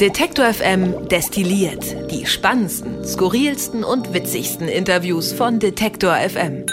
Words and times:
Detektor 0.00 0.46
FM 0.46 1.08
destilliert 1.10 2.10
die 2.10 2.24
spannendsten, 2.24 3.04
skurrilsten 3.04 3.84
und 3.84 4.14
witzigsten 4.14 4.66
Interviews 4.66 5.34
von 5.34 5.58
Detektor 5.58 6.14
FM. 6.14 6.64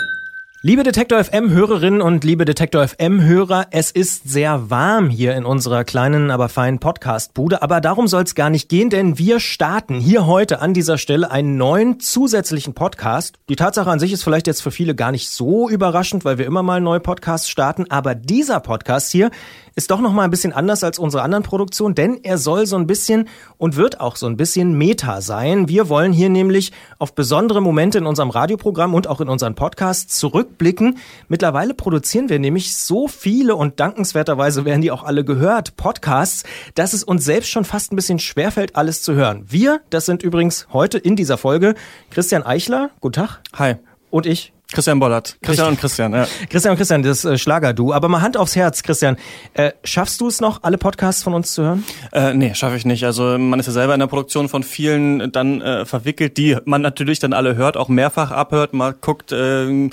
Liebe 0.63 0.83
Detektor 0.83 1.23
FM 1.23 1.49
Hörerinnen 1.49 2.01
und 2.01 2.23
liebe 2.23 2.45
Detektor 2.45 2.87
FM 2.87 3.23
Hörer, 3.23 3.65
es 3.71 3.89
ist 3.89 4.29
sehr 4.29 4.69
warm 4.69 5.09
hier 5.09 5.35
in 5.35 5.43
unserer 5.43 5.83
kleinen, 5.83 6.29
aber 6.29 6.49
feinen 6.49 6.79
Podcast 6.79 7.33
Bude, 7.33 7.63
aber 7.63 7.81
darum 7.81 8.07
soll 8.07 8.21
es 8.21 8.35
gar 8.35 8.51
nicht 8.51 8.69
gehen, 8.69 8.91
denn 8.91 9.17
wir 9.17 9.39
starten 9.39 9.99
hier 9.99 10.27
heute 10.27 10.61
an 10.61 10.75
dieser 10.75 10.99
Stelle 10.99 11.31
einen 11.31 11.57
neuen 11.57 11.99
zusätzlichen 11.99 12.75
Podcast. 12.75 13.39
Die 13.49 13.55
Tatsache 13.55 13.89
an 13.89 13.99
sich 13.99 14.13
ist 14.13 14.23
vielleicht 14.23 14.45
jetzt 14.45 14.61
für 14.61 14.69
viele 14.69 14.93
gar 14.93 15.11
nicht 15.11 15.31
so 15.31 15.67
überraschend, 15.67 16.25
weil 16.25 16.37
wir 16.37 16.45
immer 16.45 16.61
mal 16.61 16.79
neue 16.79 16.99
Podcasts 16.99 17.49
starten, 17.49 17.89
aber 17.89 18.13
dieser 18.13 18.59
Podcast 18.59 19.11
hier 19.11 19.31
ist 19.75 19.91
doch 19.91 20.01
noch 20.01 20.11
mal 20.11 20.23
ein 20.23 20.29
bisschen 20.31 20.53
anders 20.53 20.83
als 20.83 20.99
unsere 20.99 21.23
anderen 21.23 21.43
Produktionen, 21.43 21.95
denn 21.95 22.19
er 22.23 22.37
soll 22.37 22.65
so 22.65 22.75
ein 22.75 22.87
bisschen 22.87 23.29
und 23.57 23.75
wird 23.75 23.99
auch 23.99 24.15
so 24.15 24.27
ein 24.27 24.37
bisschen 24.37 24.73
Meta 24.73 25.21
sein. 25.21 25.69
Wir 25.69 25.87
wollen 25.89 26.11
hier 26.11 26.29
nämlich 26.29 26.71
auf 26.99 27.15
besondere 27.15 27.61
Momente 27.61 27.97
in 27.97 28.05
unserem 28.05 28.29
Radioprogramm 28.29 28.93
und 28.93 29.07
auch 29.07 29.21
in 29.21 29.29
unseren 29.29 29.55
Podcasts 29.55 30.17
zurückblicken. 30.17 30.97
Mittlerweile 31.27 31.73
produzieren 31.73 32.29
wir 32.29 32.39
nämlich 32.39 32.75
so 32.75 33.07
viele 33.07 33.55
und 33.55 33.79
dankenswerterweise 33.79 34.65
werden 34.65 34.81
die 34.81 34.91
auch 34.91 35.03
alle 35.03 35.23
gehört, 35.23 35.77
Podcasts, 35.77 36.43
dass 36.75 36.93
es 36.93 37.03
uns 37.03 37.23
selbst 37.23 37.49
schon 37.49 37.65
fast 37.65 37.91
ein 37.91 37.95
bisschen 37.95 38.19
schwerfällt, 38.19 38.75
alles 38.75 39.01
zu 39.01 39.13
hören. 39.13 39.45
Wir, 39.47 39.81
das 39.89 40.05
sind 40.05 40.23
übrigens 40.23 40.67
heute 40.73 40.97
in 40.97 41.15
dieser 41.15 41.37
Folge 41.37 41.75
Christian 42.09 42.43
Eichler, 42.43 42.89
guten 42.99 43.13
Tag. 43.13 43.41
Hi. 43.53 43.75
Und 44.09 44.25
ich, 44.25 44.53
Christian 44.71 44.99
Bollert. 44.99 45.37
Christian 45.41 45.67
Richtig. 45.67 45.67
und 45.67 45.79
Christian, 45.79 46.13
ja. 46.13 46.27
Christian 46.49 46.71
und 46.71 46.77
Christian, 46.77 47.03
das 47.03 47.25
äh, 47.25 47.37
Schlager-Du. 47.37 47.93
Aber 47.93 48.07
mal 48.07 48.21
Hand 48.21 48.37
aufs 48.37 48.55
Herz, 48.55 48.83
Christian. 48.83 49.17
Äh, 49.53 49.71
schaffst 49.83 50.21
du 50.21 50.27
es 50.27 50.41
noch, 50.41 50.63
alle 50.63 50.77
Podcasts 50.77 51.23
von 51.23 51.33
uns 51.33 51.53
zu 51.53 51.63
hören? 51.63 51.83
Äh, 52.11 52.33
nee, 52.33 52.53
schaffe 52.53 52.75
ich 52.75 52.85
nicht. 52.85 53.03
Also 53.05 53.37
man 53.37 53.59
ist 53.59 53.65
ja 53.65 53.73
selber 53.73 53.93
in 53.93 53.99
der 53.99 54.07
Produktion 54.07 54.49
von 54.49 54.63
vielen 54.63 55.31
dann 55.31 55.61
äh, 55.61 55.85
verwickelt, 55.85 56.37
die 56.37 56.57
man 56.65 56.81
natürlich 56.81 57.19
dann 57.19 57.33
alle 57.33 57.55
hört, 57.55 57.77
auch 57.77 57.89
mehrfach 57.89 58.31
abhört, 58.31 58.73
mal 58.73 58.93
guckt, 58.93 59.31
äh, 59.31 59.89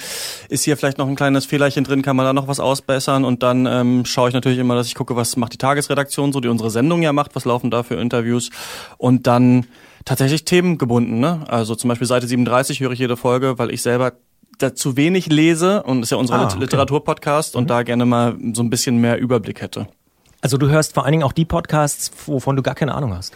ist 0.48 0.64
hier 0.64 0.76
vielleicht 0.76 0.98
noch 0.98 1.08
ein 1.08 1.16
kleines 1.16 1.46
Fehlerchen 1.46 1.84
drin, 1.84 2.02
kann 2.02 2.16
man 2.16 2.26
da 2.26 2.32
noch 2.32 2.48
was 2.48 2.60
ausbessern 2.60 3.24
und 3.24 3.42
dann 3.42 3.66
ähm, 3.66 4.04
schaue 4.04 4.28
ich 4.28 4.34
natürlich 4.34 4.58
immer, 4.58 4.74
dass 4.74 4.86
ich 4.86 4.94
gucke, 4.94 5.16
was 5.16 5.36
macht 5.36 5.52
die 5.52 5.58
Tagesredaktion 5.58 6.32
so, 6.32 6.40
die 6.40 6.48
unsere 6.48 6.70
Sendung 6.70 7.02
ja 7.02 7.12
macht, 7.12 7.34
was 7.34 7.44
laufen 7.44 7.70
da 7.70 7.82
für 7.82 7.96
Interviews 7.96 8.50
und 8.96 9.26
dann 9.26 9.66
tatsächlich 10.04 10.44
themengebunden. 10.44 11.20
Ne? 11.20 11.40
Also 11.48 11.74
zum 11.74 11.88
Beispiel 11.88 12.06
Seite 12.06 12.26
37 12.26 12.80
höre 12.80 12.92
ich 12.92 12.98
jede 12.98 13.16
Folge, 13.16 13.58
weil 13.58 13.70
ich 13.70 13.82
selber 13.82 14.12
da 14.58 14.74
zu 14.74 14.96
wenig 14.96 15.26
lese 15.26 15.82
und 15.82 16.02
ist 16.02 16.10
ja 16.10 16.16
unser 16.16 16.34
ah, 16.34 16.44
okay. 16.44 16.58
Literaturpodcast 16.58 17.56
und 17.56 17.64
mhm. 17.64 17.68
da 17.68 17.82
gerne 17.82 18.04
mal 18.04 18.36
so 18.52 18.62
ein 18.62 18.70
bisschen 18.70 18.98
mehr 18.98 19.18
Überblick 19.18 19.60
hätte. 19.60 19.88
Also 20.40 20.56
du 20.56 20.68
hörst 20.68 20.94
vor 20.94 21.04
allen 21.04 21.12
Dingen 21.12 21.24
auch 21.24 21.32
die 21.32 21.44
Podcasts, 21.44 22.12
wovon 22.26 22.56
du 22.56 22.62
gar 22.62 22.74
keine 22.74 22.94
Ahnung 22.94 23.14
hast. 23.14 23.34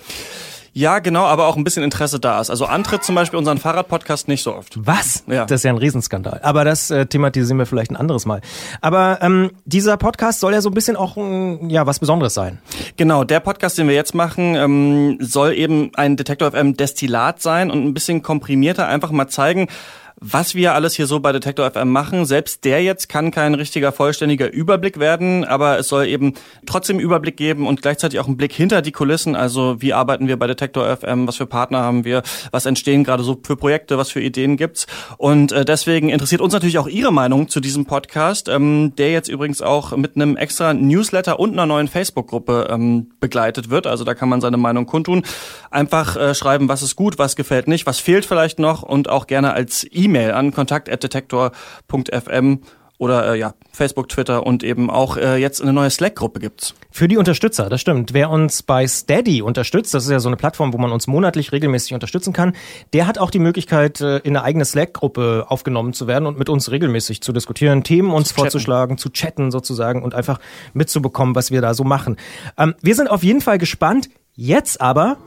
Ja, 0.75 1.01
genau, 1.01 1.25
aber 1.25 1.49
auch 1.49 1.57
ein 1.57 1.65
bisschen 1.65 1.83
Interesse 1.83 2.19
da 2.19 2.41
ist. 2.41 2.49
Also 2.49 2.65
Antritt 2.65 3.05
zum 3.05 3.15
Beispiel 3.15 3.39
unseren 3.39 3.59
Fahrradpodcast 3.59 4.27
nicht 4.27 4.43
so 4.43 4.55
oft. 4.55 4.75
Was? 4.87 5.23
Ja. 5.27 5.45
Das 5.45 5.61
ist 5.61 5.65
ja 5.65 5.71
ein 5.71 5.77
Riesenskandal. 5.77 6.41
Aber 6.43 6.65
das 6.65 6.91
äh, 6.91 7.05
thematisieren 7.05 7.59
wir 7.59 7.67
vielleicht 7.67 7.91
ein 7.91 7.97
anderes 7.97 8.25
Mal. 8.25 8.41
Aber 8.81 9.19
ähm, 9.21 9.51
dieser 9.67 9.99
Podcast 9.99 10.41
soll 10.41 10.55
ja 10.55 10.63
so 10.63 10.71
ein 10.71 10.75
bisschen 10.75 10.97
auch 10.97 11.19
ein, 11.19 11.69
ja 11.69 11.87
was 11.87 11.99
Besonderes 11.99 12.33
sein. 12.33 12.59
Genau, 12.97 13.23
der 13.23 13.41
Podcast, 13.41 13.77
den 13.77 13.87
wir 13.87 13.95
jetzt 13.95 14.15
machen, 14.15 14.55
ähm, 14.55 15.19
soll 15.21 15.53
eben 15.53 15.91
ein 15.95 16.17
Detektor 16.17 16.53
FM 16.53 16.75
Destillat 16.75 17.43
sein 17.43 17.71
und 17.71 17.85
ein 17.85 17.93
bisschen 17.93 18.23
komprimierter 18.23 18.87
einfach 18.87 19.11
mal 19.11 19.29
zeigen, 19.29 19.69
was 20.25 20.55
wir 20.55 20.75
alles 20.75 20.95
hier 20.95 21.07
so 21.07 21.21
bei 21.21 21.33
Detektor 21.33 21.69
FM 21.69 21.91
machen. 21.91 22.25
Selbst 22.25 22.65
der 22.65 22.83
jetzt 22.83 23.09
kann 23.09 23.33
kein 23.33 23.55
richtiger 23.55 23.91
vollständiger 23.91 24.53
Überblick 24.53 25.01
werden, 25.01 25.45
aber 25.45 25.79
es 25.79 25.89
soll 25.89 26.07
eben 26.07 26.35
trotzdem 26.65 27.01
Überblick 27.01 27.37
geben 27.37 27.67
und 27.67 27.83
gleichzeitig 27.83 28.21
auch 28.21 28.27
einen 28.27 28.37
Blick 28.37 28.53
hinter 28.53 28.83
die 28.83 28.93
Kulissen. 28.93 29.35
Also 29.35 29.83
wie 29.83 29.93
arbeiten 29.93 30.29
wir 30.29 30.39
bei 30.39 30.47
Detektor 30.47 30.97
FM, 30.97 31.27
was 31.27 31.37
für 31.37 31.47
Partner 31.47 31.81
haben 31.81 32.05
wir, 32.05 32.23
was 32.53 32.67
entstehen 32.67 33.03
gerade 33.03 33.25
so 33.25 33.39
für 33.43 33.57
Projekte, 33.57 33.99
was 33.99 34.11
für 34.11 34.21
Ideen 34.21 34.57
gibt's. 34.57 34.87
Und 35.19 35.51
äh, 35.51 35.65
deswegen 35.65 36.09
interessiert 36.09 36.41
uns 36.41 36.53
natürlich 36.53 36.79
auch 36.79 36.89
Ihre 36.89 37.13
Meinung 37.13 37.49
zu 37.49 37.59
diesem 37.59 37.85
Podcast, 37.85 38.49
ähm, 38.49 38.95
der 38.97 39.11
jetzt 39.11 39.29
übrigens 39.29 39.61
auch 39.61 39.97
mit 39.97 40.15
einem 40.15 40.37
extra 40.37 40.73
Newsletter 40.73 41.41
und 41.41 41.53
einer 41.53 41.67
neuen 41.67 41.89
Facebook-Gruppe 41.89 42.69
ähm, 42.71 43.11
begleitet 43.19 43.71
wird. 43.71 43.89
Also 43.89 44.05
da 44.05 44.15
kann 44.15 44.29
man 44.29 44.41
seine 44.41 44.57
Meinung 44.57 44.87
kundtun. 44.87 45.25
Einfach 45.71 46.17
äh, 46.17 46.35
schreiben, 46.35 46.69
was 46.69 46.83
ist 46.83 46.95
gut, 46.95 47.19
was 47.19 47.35
gefällt 47.35 47.67
nicht, 47.67 47.87
was 47.87 47.99
fehlt 47.99 48.25
vielleicht 48.25 48.61
noch 48.61 48.83
und 48.83 49.09
auch 49.09 49.27
gerne 49.27 49.53
als 49.53 49.85
E-Mail 49.91 50.02
E-Mail 50.03 50.33
an 50.33 50.53
kontakt@detektor.fm 50.53 52.61
oder 53.03 53.33
äh, 53.33 53.39
ja, 53.39 53.55
Facebook, 53.73 54.09
Twitter 54.09 54.47
und 54.47 54.63
eben 54.63 54.89
auch 54.89 55.17
äh, 55.17 55.37
jetzt 55.37 55.61
eine 55.61 55.73
neue 55.73 55.91
Slack-Gruppe 55.91 56.39
gibt's. 56.39 56.73
Für 56.93 57.09
die 57.09 57.17
Unterstützer, 57.17 57.69
das 57.69 57.81
stimmt. 57.81 58.15
Wer 58.15 58.31
uns 58.31 58.63
bei 58.63 58.87
Steady 58.87 59.43
unterstützt, 59.43 59.93
das 59.93 60.05
ist 60.05 60.11
ja 60.11 60.21
so 60.21 60.29
eine 60.29 60.37
Plattform, 60.37 60.73
wo 60.73 60.79
man 60.79 60.93
uns 60.93 61.09
monatlich 61.09 61.51
regelmäßig 61.51 61.95
unterstützen 61.95 62.33
kann, 62.33 62.55
der 62.93 63.09
hat 63.09 63.19
auch 63.19 63.33
die 63.33 63.41
Möglichkeit, 63.41 64.01
äh, 64.01 64.19
in 64.19 64.37
eine 64.37 64.45
eigene 64.45 64.65
Slack-Gruppe 64.65 65.47
aufgenommen 65.49 65.95
zu 65.95 66.07
werden 66.07 66.27
und 66.27 66.39
mit 66.39 66.49
uns 66.49 66.71
regelmäßig 66.71 67.23
zu 67.23 67.33
diskutieren, 67.33 67.83
Themen 67.83 68.13
uns 68.13 68.29
zu 68.29 68.35
vorzuschlagen, 68.37 68.99
zu 68.99 69.11
chatten 69.11 69.51
sozusagen 69.51 70.05
und 70.05 70.15
einfach 70.15 70.39
mitzubekommen, 70.73 71.35
was 71.35 71.51
wir 71.51 71.61
da 71.61 71.75
so 71.75 71.83
machen. 71.83 72.19
Ähm, 72.57 72.77
wir 72.83 72.95
sind 72.95 73.11
auf 73.11 73.25
jeden 73.25 73.41
Fall 73.41 73.59
gespannt. 73.59 74.11
Jetzt 74.35 74.81
aber 74.81 75.19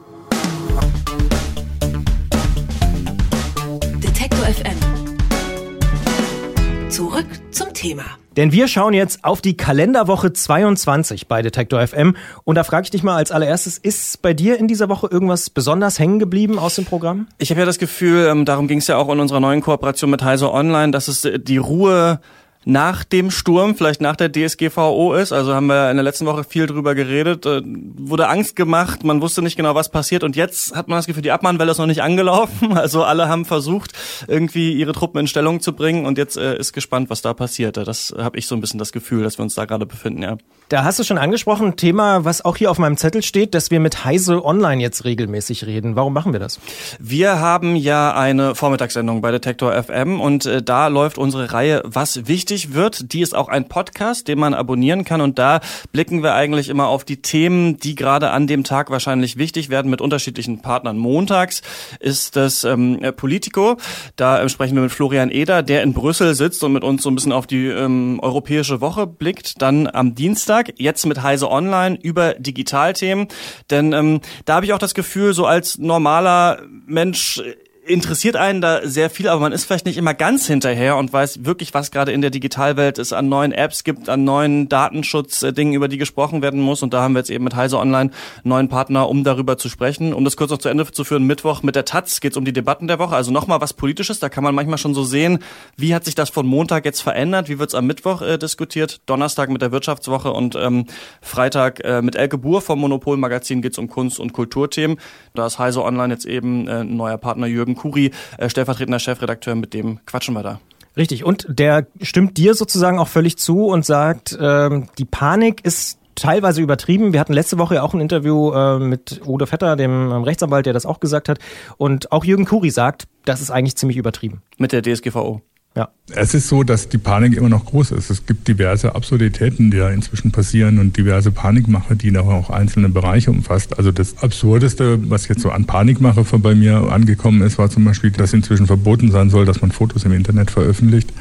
Zurück 7.16 7.40
zum 7.50 7.74
Thema. 7.74 8.04
Denn 8.36 8.52
wir 8.52 8.68
schauen 8.68 8.94
jetzt 8.94 9.24
auf 9.24 9.40
die 9.40 9.56
Kalenderwoche 9.56 10.34
22 10.34 11.30
bei 11.30 11.42
Detektor 11.42 11.88
FM. 11.88 12.18
Und 12.44 12.56
da 12.56 12.66
frage 12.66 12.84
ich 12.84 12.92
dich 12.92 13.04
mal 13.04 13.16
als 13.16 13.32
allererstes, 13.32 13.78
ist 13.78 14.22
bei 14.22 14.34
dir 14.34 14.60
in 14.60 14.68
dieser 14.68 14.90
Woche 14.90 15.08
irgendwas 15.10 15.50
besonders 15.50 15.98
hängen 15.98 16.20
geblieben 16.20 16.60
aus 16.60 16.76
dem 16.76 16.84
Programm? 16.84 17.28
Ich 17.38 17.52
habe 17.52 17.62
ja 17.62 17.66
das 17.66 17.80
Gefühl, 17.80 18.28
ähm, 18.30 18.44
darum 18.44 18.68
ging 18.68 18.80
es 18.80 18.88
ja 18.88 18.98
auch 18.98 19.08
in 19.08 19.22
unserer 19.22 19.40
neuen 19.40 19.62
Kooperation 19.62 20.10
mit 20.10 20.26
Heise 20.26 20.52
Online, 20.52 20.92
dass 20.92 21.08
es 21.08 21.24
äh, 21.24 21.40
die 21.40 21.56
Ruhe 21.56 22.20
nach 22.66 23.04
dem 23.04 23.30
Sturm, 23.30 23.76
vielleicht 23.76 24.02
nach 24.02 24.16
der 24.16 24.32
DSGVO 24.32 25.14
ist. 25.14 25.32
Also 25.32 25.54
haben 25.54 25.68
wir 25.68 25.92
in 25.92 25.98
der 25.98 26.04
letzten 26.04 26.26
Woche 26.26 26.44
viel 26.44 26.66
drüber 26.66 26.96
geredet. 26.96 27.46
Äh, 27.46 27.62
wurde 27.64 28.28
Angst 28.28 28.56
gemacht, 28.56 29.04
man 29.04 29.22
wusste 29.22 29.44
nicht 29.44 29.56
genau, 29.56 29.76
was 29.76 29.90
passiert. 29.90 30.24
Und 30.24 30.36
jetzt 30.36 30.76
hat 30.76 30.88
man 30.88 30.98
das 30.98 31.06
Gefühl, 31.06 31.22
die 31.22 31.32
Abmahnwelle 31.32 31.72
ist 31.72 31.78
noch 31.78 31.86
nicht 31.86 32.02
angelaufen. 32.02 32.76
Also 32.86 33.04
alle 33.04 33.30
haben 33.30 33.46
versucht, 33.46 33.94
irgendwie 34.28 34.74
ihre 34.74 34.92
Truppen 34.92 35.22
in 35.22 35.28
Stellung 35.28 35.60
zu 35.60 35.74
bringen. 35.74 36.06
Und 36.06 36.18
jetzt 36.18 36.38
äh, 36.38 36.58
ist 36.58 36.74
gespannt, 36.74 37.10
was 37.10 37.22
da 37.22 37.34
passiert. 37.34 37.78
Das 37.78 38.14
habe 38.18 38.38
ich 38.38 38.48
so 38.48 38.56
ein 38.56 38.62
bisschen 38.62 38.78
das 38.78 38.92
Gefühl, 38.92 39.24
dass 39.24 39.40
wir 39.40 39.44
uns 39.44 39.56
da 39.56 39.66
gerade 39.66 39.86
befinden, 39.86 40.22
ja. 40.22 40.38
Da 40.68 40.84
hast 40.84 40.98
du 40.98 41.04
schon 41.04 41.20
angesprochen, 41.20 41.76
Thema, 41.76 42.26
was 42.26 42.44
auch 42.44 42.58
hier 42.58 42.72
auf 42.72 42.80
meinem 42.80 42.98
Zettel 42.98 43.22
steht, 43.22 43.54
dass 43.54 43.70
wir 43.70 43.80
mit 43.80 44.04
Heise 44.04 44.44
Online 44.44 44.82
jetzt 44.82 45.06
regelmäßig 45.06 45.68
reden. 45.68 45.96
Warum 45.96 46.12
machen 46.12 46.34
wir 46.34 46.40
das? 46.40 46.60
Wir 47.00 47.40
haben 47.40 47.76
ja 47.76 48.16
eine 48.16 48.56
Vormittagssendung 48.56 49.22
bei 49.22 49.30
Detektor 49.30 49.72
FM 49.74 50.20
und 50.20 50.48
äh, 50.48 50.64
da 50.64 50.88
läuft 50.88 51.20
unsere 51.20 51.54
Reihe 51.54 51.84
Was 51.86 52.28
wichtig 52.28 52.74
wird. 52.74 53.14
Die 53.14 53.22
ist 53.22 53.36
auch 53.36 53.48
ein 53.48 53.68
Podcast, 53.68 54.28
den 54.28 54.40
man 54.40 54.56
abonnieren 54.56 55.04
kann 55.04 55.22
und 55.22 55.38
da 55.38 55.60
blicken 55.92 56.24
wir 56.24 56.34
eigentlich 56.34 56.70
immer 56.70 56.88
auf 56.88 57.04
die 57.04 57.22
Themen, 57.22 57.78
die 57.78 57.94
gerade 57.94 58.32
an 58.32 58.48
dem 58.48 58.64
Tag 58.64 58.90
wahrscheinlich 58.90 59.38
wichtig 59.38 59.70
werden 59.70 59.92
mit 59.92 60.02
unterschiedlichen 60.02 60.64
Partnern. 60.64 60.98
Montags 60.98 61.62
ist 62.00 62.36
das 62.36 62.64
ähm, 62.64 63.00
Politico. 63.16 63.78
Da 64.16 64.42
äh, 64.42 64.50
sprechen 64.50 64.74
wir 64.74 64.82
mit 64.82 64.92
Florian 64.92 65.30
Eder, 65.30 65.62
der 65.62 65.84
in 65.84 65.94
Brüssel 65.94 66.34
sitzt 66.34 66.64
und 66.64 66.74
mit 66.74 66.84
uns 66.84 67.04
so 67.04 67.12
ein 67.12 67.16
bisschen 67.16 67.34
auf 67.34 67.46
die 67.46 67.68
ähm, 67.68 68.20
europäische 68.24 68.82
Woche 68.82 69.06
blickt. 69.06 69.62
Dann 69.62 69.86
am 69.86 70.16
Dienstag 70.16 70.55
Dienstag, 70.56 70.74
jetzt 70.78 71.06
mit 71.06 71.22
Heise 71.22 71.50
Online 71.50 71.98
über 72.02 72.34
Digitalthemen. 72.36 73.28
Denn 73.70 73.94
ähm, 73.94 74.22
da 74.46 74.56
habe 74.56 74.66
ich 74.66 74.74
auch 74.74 74.80
das 74.80 74.94
Gefühl, 74.94 75.34
so 75.34 75.46
als 75.46 75.78
normaler 75.78 76.62
Mensch 76.86 77.42
interessiert 77.86 78.36
einen 78.36 78.62
da 78.62 78.88
sehr 78.88 79.10
viel, 79.10 79.28
aber 79.28 79.42
man 79.42 79.52
ist 79.52 79.66
vielleicht 79.66 79.86
nicht 79.86 79.98
immer 79.98 80.14
ganz 80.14 80.48
hinterher 80.48 80.98
und 80.98 81.14
weiß 81.14 81.46
wirklich, 81.46 81.74
was 81.74 81.92
gerade 81.92 82.12
in 82.12 82.22
der 82.22 82.32
Digitalwelt 82.32 82.98
es 82.98 83.14
an 83.14 83.30
neuen 83.30 83.52
Apps 83.52 83.84
gibt, 83.84 84.10
an 84.10 84.24
neuen 84.24 84.68
Datenschutzdingen, 84.70 85.74
über 85.74 85.88
die 85.88 85.98
gesprochen 85.98 86.42
werden 86.42 86.60
muss. 86.60 86.84
Und 86.84 86.94
da 86.94 87.02
haben 87.02 87.14
wir 87.14 87.20
jetzt 87.20 87.30
eben 87.30 87.44
mit 87.44 87.56
Heise 87.56 87.78
Online 87.78 88.12
neuen 88.44 88.70
Partner, 88.70 89.08
um 89.08 89.24
darüber 89.24 89.58
zu 89.58 89.70
sprechen. 89.70 90.14
Um 90.14 90.26
das 90.26 90.36
kurz 90.38 90.52
noch 90.52 90.58
zu 90.58 90.70
Ende 90.70 90.92
zu 90.92 91.04
führen, 91.04 91.24
Mittwoch 91.24 91.64
mit 91.64 91.76
der 91.76 91.86
Taz 91.86 92.22
geht 92.22 92.32
es 92.32 92.38
um 92.38 92.46
die 92.46 92.54
Debatten 92.54 92.88
der 92.88 93.00
Woche. 93.00 93.16
Also 93.16 93.32
nochmal 93.32 93.62
was 93.62 93.74
Politisches, 93.74 94.20
da 94.20 94.30
kann 94.30 94.44
man 94.44 94.56
manchmal 94.56 94.78
schon 94.78 94.94
so 94.94 95.04
sehen, 95.04 95.40
wie 95.78 95.94
hat 95.94 96.06
sich 96.06 96.16
das 96.16 96.30
von 96.30 96.46
Montag 96.46 96.86
jetzt 96.86 97.02
verändert, 97.02 97.50
wie 97.50 97.60
wird 97.60 97.70
es 97.70 97.76
am 97.76 97.86
Mittwoch 97.86 98.22
äh, 98.22 98.38
diskutiert, 98.38 99.02
Donnerstag 99.06 99.50
mit 99.50 99.62
der 99.62 99.72
Wirtschaftswoche 99.72 100.32
und 100.32 100.56
ähm, 100.56 100.86
Freitag 101.22 101.84
äh, 101.84 102.02
mit 102.02 102.16
Elke 102.16 102.38
Buhr 102.38 102.62
vom 102.62 102.80
Monopol-Magazin 102.80 103.62
geht 103.62 103.74
es 103.74 103.78
um 103.78 103.90
Kunst- 103.90 104.20
und 104.20 104.34
Kulturthemen. 104.34 104.98
Da 105.34 105.46
ist 105.46 105.60
Heise 105.60 105.84
Online 105.84 106.14
jetzt 106.14 106.26
eben 106.26 106.68
äh, 106.68 106.84
neuer 106.84 107.18
Partner 107.18 107.48
Jürgen 107.48 107.75
Kuri, 107.76 108.12
äh, 108.38 108.50
stellvertretender 108.50 109.00
Chefredakteur, 109.00 109.56
mit 109.56 109.74
dem 109.74 110.00
quatschen 110.06 110.34
wir 110.34 110.44
da. 110.44 110.60
Richtig, 110.98 111.26
und 111.26 111.46
der 111.50 111.88
stimmt 112.02 112.38
dir 112.38 112.54
sozusagen 112.54 113.00
auch 113.00 113.10
völlig 113.10 113.38
zu 113.38 113.66
und 113.66 113.86
sagt, 113.86 114.38
ähm, 114.40 114.88
die 114.98 115.06
Panik 115.06 115.66
ist 115.66 116.00
teilweise 116.16 116.62
übertrieben. 116.62 117.14
Wir 117.14 117.20
hatten 117.20 117.34
letzte 117.34 117.58
Woche 117.58 117.76
ja 117.76 117.82
auch 117.84 117.94
ein 117.94 118.00
Interview 118.00 118.54
äh, 118.54 118.80
mit 118.80 119.22
Udo 119.26 119.46
Vetter, 119.46 119.76
dem 119.76 119.92
ähm, 120.12 120.24
Rechtsanwalt, 120.24 120.66
der 120.66 120.74
das 120.74 120.86
auch 120.86 121.00
gesagt 121.00 121.30
hat. 121.30 121.40
Und 121.78 122.12
auch 122.12 122.24
Jürgen 122.24 122.46
Kuri 122.46 122.70
sagt, 122.70 123.08
das 123.26 123.42
ist 123.42 123.52
eigentlich 123.52 123.76
ziemlich 123.76 123.98
übertrieben. 123.98 124.42
Mit 124.58 124.72
der 124.72 124.82
DSGVO. 124.82 125.42
Ja. 125.76 125.90
Es 126.14 126.34
ist 126.34 126.48
so, 126.48 126.64
dass 126.64 126.88
die 126.88 126.98
Panik 126.98 127.36
immer 127.36 127.50
noch 127.50 127.66
groß 127.66 127.92
ist. 127.92 128.10
Es 128.10 128.26
gibt 128.26 128.48
diverse 128.48 128.96
Absurditäten, 128.96 129.72
die 129.72 129.78
da 129.78 129.90
inzwischen 129.90 130.32
passieren 130.32 130.80
und 130.80 130.96
diverse 130.96 131.32
Panikmache, 131.32 131.98
die 131.98 132.12
da 132.12 132.22
auch 132.22 132.50
einzelne 132.50 132.88
Bereiche 132.88 133.30
umfasst. 133.32 133.78
Also 133.78 133.92
das 133.92 134.18
Absurdeste, 134.24 135.10
was 135.10 135.28
jetzt 135.28 135.42
so 135.42 135.50
an 135.52 135.66
Panikmache 135.66 136.24
bei 136.40 136.56
mir 136.56 136.92
angekommen 136.92 137.42
ist, 137.42 137.58
war 137.58 137.70
zum 137.70 137.84
Beispiel, 137.84 138.12
dass 138.12 138.32
inzwischen 138.34 138.68
verboten 138.68 139.12
sein 139.12 139.30
soll, 139.30 139.46
dass 139.46 139.60
man 139.60 139.72
Fotos 139.72 140.06
im 140.06 140.14
Internet 140.14 140.50
veröffentlicht 140.50 141.12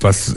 was 0.00 0.36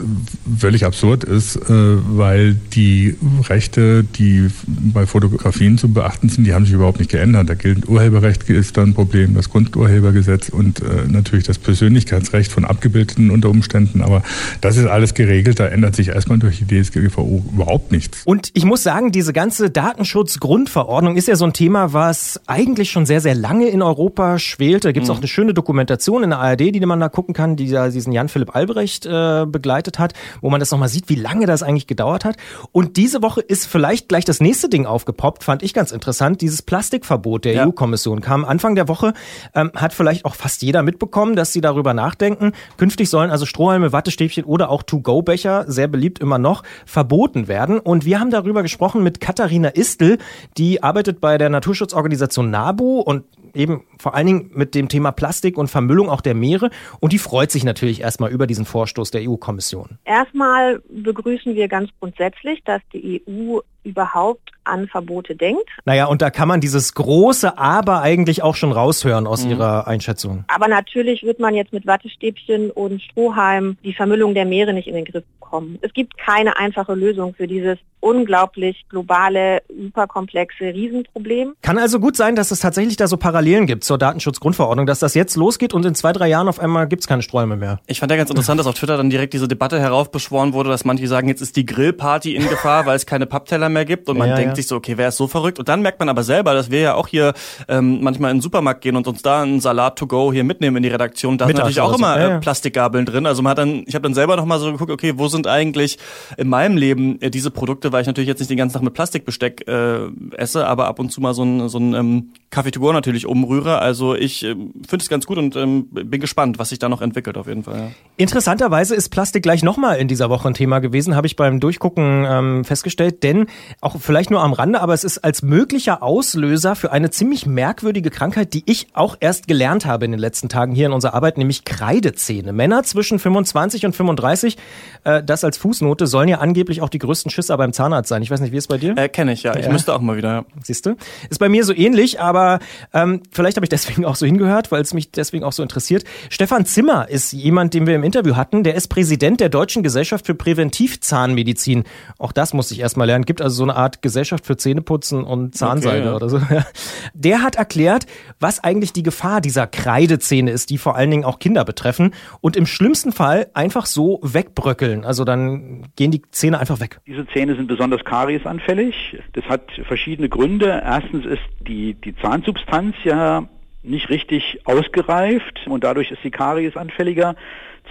völlig 0.58 0.84
absurd 0.84 1.24
ist, 1.24 1.56
äh, 1.56 1.62
weil 1.68 2.54
die 2.54 3.16
Rechte, 3.48 4.04
die 4.04 4.48
bei 4.66 5.06
Fotografien 5.06 5.78
zu 5.78 5.92
beachten 5.92 6.28
sind, 6.28 6.44
die 6.44 6.54
haben 6.54 6.64
sich 6.64 6.74
überhaupt 6.74 6.98
nicht 6.98 7.10
geändert. 7.10 7.48
Da 7.48 7.54
gilt 7.54 7.88
Urheberrecht 7.88 8.48
ist 8.48 8.76
da 8.76 8.82
ein 8.82 8.94
Problem, 8.94 9.34
das 9.34 9.50
Grundurhebergesetz 9.50 10.48
und 10.48 10.80
äh, 10.80 11.06
natürlich 11.08 11.46
das 11.46 11.58
Persönlichkeitsrecht 11.58 12.50
von 12.50 12.64
Abgebildeten 12.64 13.30
unter 13.30 13.50
Umständen. 13.50 14.02
Aber 14.02 14.22
das 14.60 14.76
ist 14.76 14.86
alles 14.86 15.14
geregelt. 15.14 15.60
Da 15.60 15.66
ändert 15.66 15.96
sich 15.96 16.08
erstmal 16.08 16.38
durch 16.38 16.62
die 16.64 16.82
DSGVO 16.82 17.44
überhaupt 17.52 17.92
nichts. 17.92 18.22
Und 18.24 18.50
ich 18.54 18.64
muss 18.64 18.82
sagen, 18.82 19.12
diese 19.12 19.32
ganze 19.32 19.70
Datenschutzgrundverordnung 19.70 21.16
ist 21.16 21.28
ja 21.28 21.36
so 21.36 21.44
ein 21.44 21.52
Thema, 21.52 21.92
was 21.92 22.40
eigentlich 22.46 22.90
schon 22.90 23.06
sehr, 23.06 23.20
sehr 23.20 23.34
lange 23.34 23.68
in 23.68 23.82
Europa 23.82 24.38
schwelt. 24.38 24.84
Da 24.84 24.92
gibt 24.92 25.04
es 25.04 25.08
mhm. 25.10 25.14
auch 25.16 25.18
eine 25.18 25.28
schöne 25.28 25.54
Dokumentation 25.54 26.22
in 26.22 26.30
der 26.30 26.38
ARD, 26.40 26.60
die 26.60 26.80
man 26.80 27.00
da 27.00 27.08
gucken 27.08 27.34
kann, 27.34 27.56
die 27.56 27.66
ja 27.66 27.88
diesen 27.88 28.12
Jan-Philipp 28.12 28.54
Albrecht 28.54 29.06
äh, 29.06 29.46
begleitet 29.50 29.98
hat, 29.98 30.14
wo 30.40 30.50
man 30.50 30.60
das 30.60 30.70
nochmal 30.70 30.88
sieht, 30.88 31.08
wie 31.08 31.14
lange 31.14 31.46
das 31.46 31.62
eigentlich 31.62 31.86
gedauert 31.86 32.24
hat. 32.24 32.36
Und 32.72 32.96
diese 32.96 33.22
Woche 33.22 33.40
ist 33.40 33.66
vielleicht 33.66 34.08
gleich 34.08 34.24
das 34.24 34.40
nächste 34.40 34.68
Ding 34.68 34.86
aufgepoppt, 34.86 35.44
fand 35.44 35.62
ich 35.62 35.74
ganz 35.74 35.92
interessant. 35.92 36.40
Dieses 36.40 36.62
Plastikverbot 36.62 37.44
der 37.44 37.54
ja. 37.54 37.66
EU-Kommission 37.66 38.20
kam 38.20 38.44
Anfang 38.44 38.74
der 38.74 38.88
Woche, 38.88 39.14
ähm, 39.54 39.70
hat 39.74 39.92
vielleicht 39.92 40.24
auch 40.24 40.34
fast 40.34 40.62
jeder 40.62 40.82
mitbekommen, 40.82 41.36
dass 41.36 41.52
sie 41.52 41.60
darüber 41.60 41.94
nachdenken. 41.94 42.52
Künftig 42.76 43.10
sollen 43.10 43.30
also 43.30 43.46
Strohhalme, 43.46 43.92
Wattestäbchen 43.92 44.44
oder 44.44 44.70
auch 44.70 44.82
To-Go-Becher, 44.82 45.64
sehr 45.68 45.88
beliebt 45.88 46.18
immer 46.18 46.38
noch, 46.38 46.62
verboten 46.86 47.48
werden. 47.48 47.78
Und 47.78 48.04
wir 48.04 48.20
haben 48.20 48.30
darüber 48.30 48.62
gesprochen 48.62 49.02
mit 49.02 49.20
Katharina 49.20 49.70
Istel, 49.70 50.18
die 50.56 50.82
arbeitet 50.82 51.20
bei 51.20 51.38
der 51.38 51.50
Naturschutzorganisation 51.50 52.50
NABU 52.50 53.00
und 53.00 53.24
eben 53.54 53.84
vor 53.98 54.14
allen 54.14 54.26
Dingen 54.26 54.50
mit 54.54 54.74
dem 54.74 54.88
Thema 54.88 55.12
Plastik 55.12 55.58
und 55.58 55.68
Vermüllung 55.68 56.08
auch 56.08 56.20
der 56.20 56.34
Meere. 56.34 56.70
Und 57.00 57.12
die 57.12 57.18
freut 57.18 57.50
sich 57.50 57.64
natürlich 57.64 58.00
erstmal 58.00 58.30
über 58.30 58.46
diesen 58.46 58.64
Vorstoß 58.64 59.10
der 59.10 59.28
EU-Kommission. 59.28 59.98
Erstmal 60.04 60.80
begrüßen 60.88 61.54
wir 61.54 61.68
ganz 61.68 61.90
grundsätzlich, 61.98 62.62
dass 62.64 62.82
die 62.92 63.22
EU 63.28 63.60
überhaupt 63.84 64.50
an 64.64 64.88
Verbote 64.88 65.34
denkt. 65.34 65.68
Naja, 65.84 66.06
und 66.06 66.22
da 66.22 66.30
kann 66.30 66.48
man 66.48 66.60
dieses 66.60 66.94
große 66.94 67.58
Aber 67.58 68.02
eigentlich 68.02 68.42
auch 68.42 68.54
schon 68.54 68.72
raushören 68.72 69.26
aus 69.26 69.44
mhm. 69.44 69.52
Ihrer 69.52 69.86
Einschätzung. 69.86 70.44
Aber 70.48 70.68
natürlich 70.68 71.22
wird 71.22 71.40
man 71.40 71.54
jetzt 71.54 71.72
mit 71.72 71.86
Wattestäbchen 71.86 72.70
und 72.70 73.02
Strohhalm 73.02 73.76
die 73.84 73.94
Vermüllung 73.94 74.34
der 74.34 74.44
Meere 74.44 74.72
nicht 74.72 74.88
in 74.88 74.94
den 74.94 75.04
Griff 75.04 75.24
bekommen. 75.50 75.78
Es 75.82 75.92
gibt 75.92 76.16
keine 76.18 76.56
einfache 76.56 76.94
Lösung 76.94 77.34
für 77.34 77.46
dieses 77.46 77.78
unglaublich 78.00 78.86
globale, 78.88 79.62
superkomplexe 79.68 80.64
Riesenproblem. 80.64 81.54
Kann 81.62 81.78
also 81.78 82.00
gut 82.00 82.16
sein, 82.16 82.34
dass 82.34 82.50
es 82.50 82.60
tatsächlich 82.60 82.96
da 82.96 83.06
so 83.06 83.16
Parallelen 83.16 83.66
gibt 83.66 83.84
zur 83.84 83.98
Datenschutzgrundverordnung, 83.98 84.86
dass 84.86 85.00
das 85.00 85.14
jetzt 85.14 85.36
losgeht 85.36 85.74
und 85.74 85.84
in 85.84 85.94
zwei, 85.94 86.12
drei 86.12 86.28
Jahren 86.28 86.48
auf 86.48 86.60
einmal 86.60 86.88
gibt 86.88 87.02
es 87.02 87.06
keine 87.06 87.22
Sträume 87.22 87.56
mehr. 87.56 87.80
Ich 87.86 88.00
fand 88.00 88.10
ja 88.10 88.16
ganz 88.16 88.30
interessant, 88.30 88.58
dass 88.58 88.66
auf 88.66 88.74
Twitter 88.74 88.96
dann 88.96 89.10
direkt 89.10 89.34
diese 89.34 89.48
Debatte 89.48 89.78
heraufbeschworen 89.78 90.54
wurde, 90.54 90.70
dass 90.70 90.84
manche 90.84 91.06
sagen, 91.08 91.28
jetzt 91.28 91.42
ist 91.42 91.56
die 91.56 91.66
Grillparty 91.66 92.34
in 92.34 92.48
Gefahr, 92.48 92.86
weil 92.86 92.96
es 92.96 93.04
keine 93.04 93.26
Pappteller 93.26 93.68
mehr 93.72 93.84
gibt 93.84 94.08
und 94.08 94.18
man 94.18 94.28
ja, 94.28 94.36
denkt 94.36 94.52
ja. 94.52 94.56
sich 94.56 94.66
so, 94.66 94.76
okay, 94.76 94.94
wer 94.96 95.08
ist 95.08 95.16
so 95.16 95.26
verrückt? 95.26 95.58
Und 95.58 95.68
dann 95.68 95.82
merkt 95.82 95.98
man 95.98 96.08
aber 96.08 96.22
selber, 96.22 96.54
dass 96.54 96.70
wir 96.70 96.80
ja 96.80 96.94
auch 96.94 97.08
hier 97.08 97.34
ähm, 97.68 98.02
manchmal 98.02 98.30
in 98.30 98.38
den 98.38 98.42
Supermarkt 98.42 98.80
gehen 98.82 98.96
und 98.96 99.06
uns 99.06 99.22
da 99.22 99.42
einen 99.42 99.60
Salat 99.60 99.96
to 99.96 100.06
go 100.06 100.32
hier 100.32 100.44
mitnehmen 100.44 100.78
in 100.78 100.82
die 100.82 100.88
Redaktion. 100.88 101.38
Da 101.38 101.46
sind 101.46 101.56
natürlich 101.56 101.80
auch 101.80 101.96
immer 101.96 102.18
äh, 102.18 102.38
Plastikgabeln 102.40 103.06
drin. 103.06 103.26
Also 103.26 103.42
man 103.42 103.50
hat 103.50 103.58
dann, 103.58 103.84
ich 103.86 103.94
habe 103.94 104.02
dann 104.02 104.14
selber 104.14 104.36
noch 104.36 104.44
mal 104.44 104.58
so 104.58 104.72
geguckt, 104.72 104.90
okay, 104.90 105.14
wo 105.16 105.28
sind 105.28 105.46
eigentlich 105.46 105.98
in 106.36 106.48
meinem 106.48 106.76
Leben 106.76 107.20
äh, 107.20 107.30
diese 107.30 107.50
Produkte, 107.50 107.92
weil 107.92 108.02
ich 108.02 108.06
natürlich 108.06 108.28
jetzt 108.28 108.38
nicht 108.38 108.50
den 108.50 108.58
ganzen 108.58 108.74
Tag 108.74 108.82
mit 108.82 108.94
Plastikbesteck 108.94 109.66
äh, 109.68 110.08
esse, 110.36 110.66
aber 110.66 110.86
ab 110.86 110.98
und 110.98 111.10
zu 111.10 111.20
mal 111.20 111.34
so 111.34 111.44
ein, 111.44 111.68
so 111.68 111.78
ein 111.78 111.94
ähm, 111.94 112.32
Kaffee 112.50 112.70
to 112.70 112.80
go 112.80 112.92
natürlich 112.92 113.26
umrühre. 113.26 113.78
Also 113.78 114.14
ich 114.14 114.44
äh, 114.44 114.48
finde 114.48 114.98
es 114.98 115.08
ganz 115.08 115.26
gut 115.26 115.38
und 115.38 115.56
ähm, 115.56 115.86
bin 115.90 116.20
gespannt, 116.20 116.58
was 116.58 116.70
sich 116.70 116.78
da 116.78 116.88
noch 116.88 117.00
entwickelt 117.00 117.36
auf 117.36 117.46
jeden 117.46 117.62
Fall. 117.62 117.78
Ja. 117.78 117.90
Interessanterweise 118.16 118.94
ist 118.94 119.08
Plastik 119.10 119.42
gleich 119.42 119.62
nochmal 119.62 119.98
in 119.98 120.08
dieser 120.08 120.30
Woche 120.30 120.48
ein 120.48 120.54
Thema 120.54 120.80
gewesen, 120.80 121.14
habe 121.14 121.26
ich 121.26 121.36
beim 121.36 121.60
Durchgucken 121.60 122.26
ähm, 122.28 122.64
festgestellt, 122.64 123.22
denn 123.22 123.46
auch 123.80 123.96
vielleicht 124.00 124.30
nur 124.30 124.42
am 124.42 124.52
Rande, 124.52 124.80
aber 124.80 124.94
es 124.94 125.04
ist 125.04 125.18
als 125.18 125.42
möglicher 125.42 126.02
Auslöser 126.02 126.76
für 126.76 126.92
eine 126.92 127.10
ziemlich 127.10 127.46
merkwürdige 127.46 128.10
Krankheit, 128.10 128.54
die 128.54 128.62
ich 128.66 128.88
auch 128.92 129.16
erst 129.20 129.48
gelernt 129.48 129.86
habe 129.86 130.04
in 130.04 130.10
den 130.10 130.20
letzten 130.20 130.48
Tagen 130.48 130.74
hier 130.74 130.86
in 130.86 130.92
unserer 130.92 131.14
Arbeit, 131.14 131.38
nämlich 131.38 131.64
Kreidezähne. 131.64 132.52
Männer 132.52 132.82
zwischen 132.82 133.18
25 133.18 133.86
und 133.86 133.96
35, 133.96 134.56
äh, 135.04 135.22
das 135.22 135.44
als 135.44 135.58
Fußnote, 135.58 136.06
sollen 136.06 136.28
ja 136.28 136.38
angeblich 136.38 136.82
auch 136.82 136.88
die 136.88 136.98
größten 136.98 137.30
Schisser 137.30 137.56
beim 137.56 137.72
Zahnarzt 137.72 138.08
sein. 138.08 138.22
Ich 138.22 138.30
weiß 138.30 138.40
nicht, 138.40 138.52
wie 138.52 138.56
ist 138.56 138.64
es 138.64 138.68
bei 138.68 138.78
dir? 138.78 138.96
Äh, 138.96 139.08
Kenne 139.08 139.32
ich, 139.32 139.42
ja. 139.42 139.54
Ich 139.56 139.66
ja. 139.66 139.72
müsste 139.72 139.94
auch 139.94 140.00
mal 140.00 140.16
wieder. 140.16 140.28
Ja. 140.28 140.44
Siehst 140.62 140.86
du? 140.86 140.96
Ist 141.28 141.38
bei 141.38 141.48
mir 141.48 141.64
so 141.64 141.74
ähnlich, 141.74 142.20
aber 142.20 142.60
ähm, 142.92 143.22
vielleicht 143.30 143.56
habe 143.56 143.64
ich 143.64 143.70
deswegen 143.70 144.04
auch 144.04 144.16
so 144.16 144.26
hingehört, 144.26 144.72
weil 144.72 144.82
es 144.82 144.94
mich 144.94 145.10
deswegen 145.10 145.44
auch 145.44 145.52
so 145.52 145.62
interessiert. 145.62 146.04
Stefan 146.28 146.66
Zimmer 146.66 147.08
ist 147.08 147.32
jemand, 147.32 147.74
den 147.74 147.86
wir 147.86 147.94
im 147.94 148.04
Interview 148.04 148.36
hatten. 148.36 148.64
Der 148.64 148.74
ist 148.74 148.88
Präsident 148.88 149.40
der 149.40 149.48
Deutschen 149.48 149.82
Gesellschaft 149.82 150.26
für 150.26 150.34
Präventivzahnmedizin. 150.34 151.84
Auch 152.18 152.32
das 152.32 152.52
muss 152.54 152.70
ich 152.70 152.80
erstmal 152.80 153.06
lernen. 153.06 153.24
Gibt 153.24 153.42
also 153.42 153.49
so 153.50 153.62
eine 153.62 153.76
Art 153.76 154.02
Gesellschaft 154.02 154.46
für 154.46 154.56
Zähneputzen 154.56 155.24
und 155.24 155.54
Zahnseide 155.54 155.98
okay, 155.98 156.06
ja. 156.06 156.14
oder 156.14 156.28
so. 156.28 156.40
Der 157.14 157.42
hat 157.42 157.56
erklärt, 157.56 158.06
was 158.38 158.62
eigentlich 158.62 158.92
die 158.92 159.02
Gefahr 159.02 159.40
dieser 159.40 159.66
Kreidezähne 159.66 160.50
ist, 160.50 160.70
die 160.70 160.78
vor 160.78 160.96
allen 160.96 161.10
Dingen 161.10 161.24
auch 161.24 161.38
Kinder 161.38 161.64
betreffen 161.64 162.14
und 162.40 162.56
im 162.56 162.66
schlimmsten 162.66 163.12
Fall 163.12 163.48
einfach 163.54 163.86
so 163.86 164.20
wegbröckeln. 164.22 165.04
Also 165.04 165.24
dann 165.24 165.88
gehen 165.96 166.10
die 166.10 166.22
Zähne 166.30 166.58
einfach 166.58 166.80
weg. 166.80 167.00
Diese 167.06 167.26
Zähne 167.28 167.56
sind 167.56 167.66
besonders 167.66 168.04
kariesanfällig. 168.04 169.18
Das 169.32 169.44
hat 169.44 169.70
verschiedene 169.86 170.28
Gründe. 170.28 170.82
Erstens 170.84 171.26
ist 171.26 171.42
die, 171.60 171.94
die 171.94 172.16
Zahnsubstanz 172.16 172.94
ja 173.04 173.48
nicht 173.82 174.10
richtig 174.10 174.60
ausgereift 174.64 175.66
und 175.66 175.84
dadurch 175.84 176.10
ist 176.10 176.22
die 176.22 176.30
Karies 176.30 176.76
anfälliger. 176.76 177.34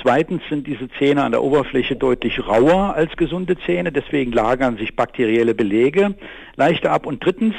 Zweitens 0.01 0.41
sind 0.49 0.65
diese 0.65 0.89
Zähne 0.97 1.23
an 1.23 1.33
der 1.33 1.43
Oberfläche 1.43 1.95
deutlich 1.95 2.47
rauer 2.47 2.93
als 2.95 3.17
gesunde 3.17 3.57
Zähne, 3.65 3.91
deswegen 3.91 4.31
lagern 4.31 4.77
sich 4.77 4.95
bakterielle 4.95 5.53
Belege 5.53 6.15
leichter 6.55 6.91
ab. 6.91 7.05
Und 7.05 7.23
drittens 7.23 7.55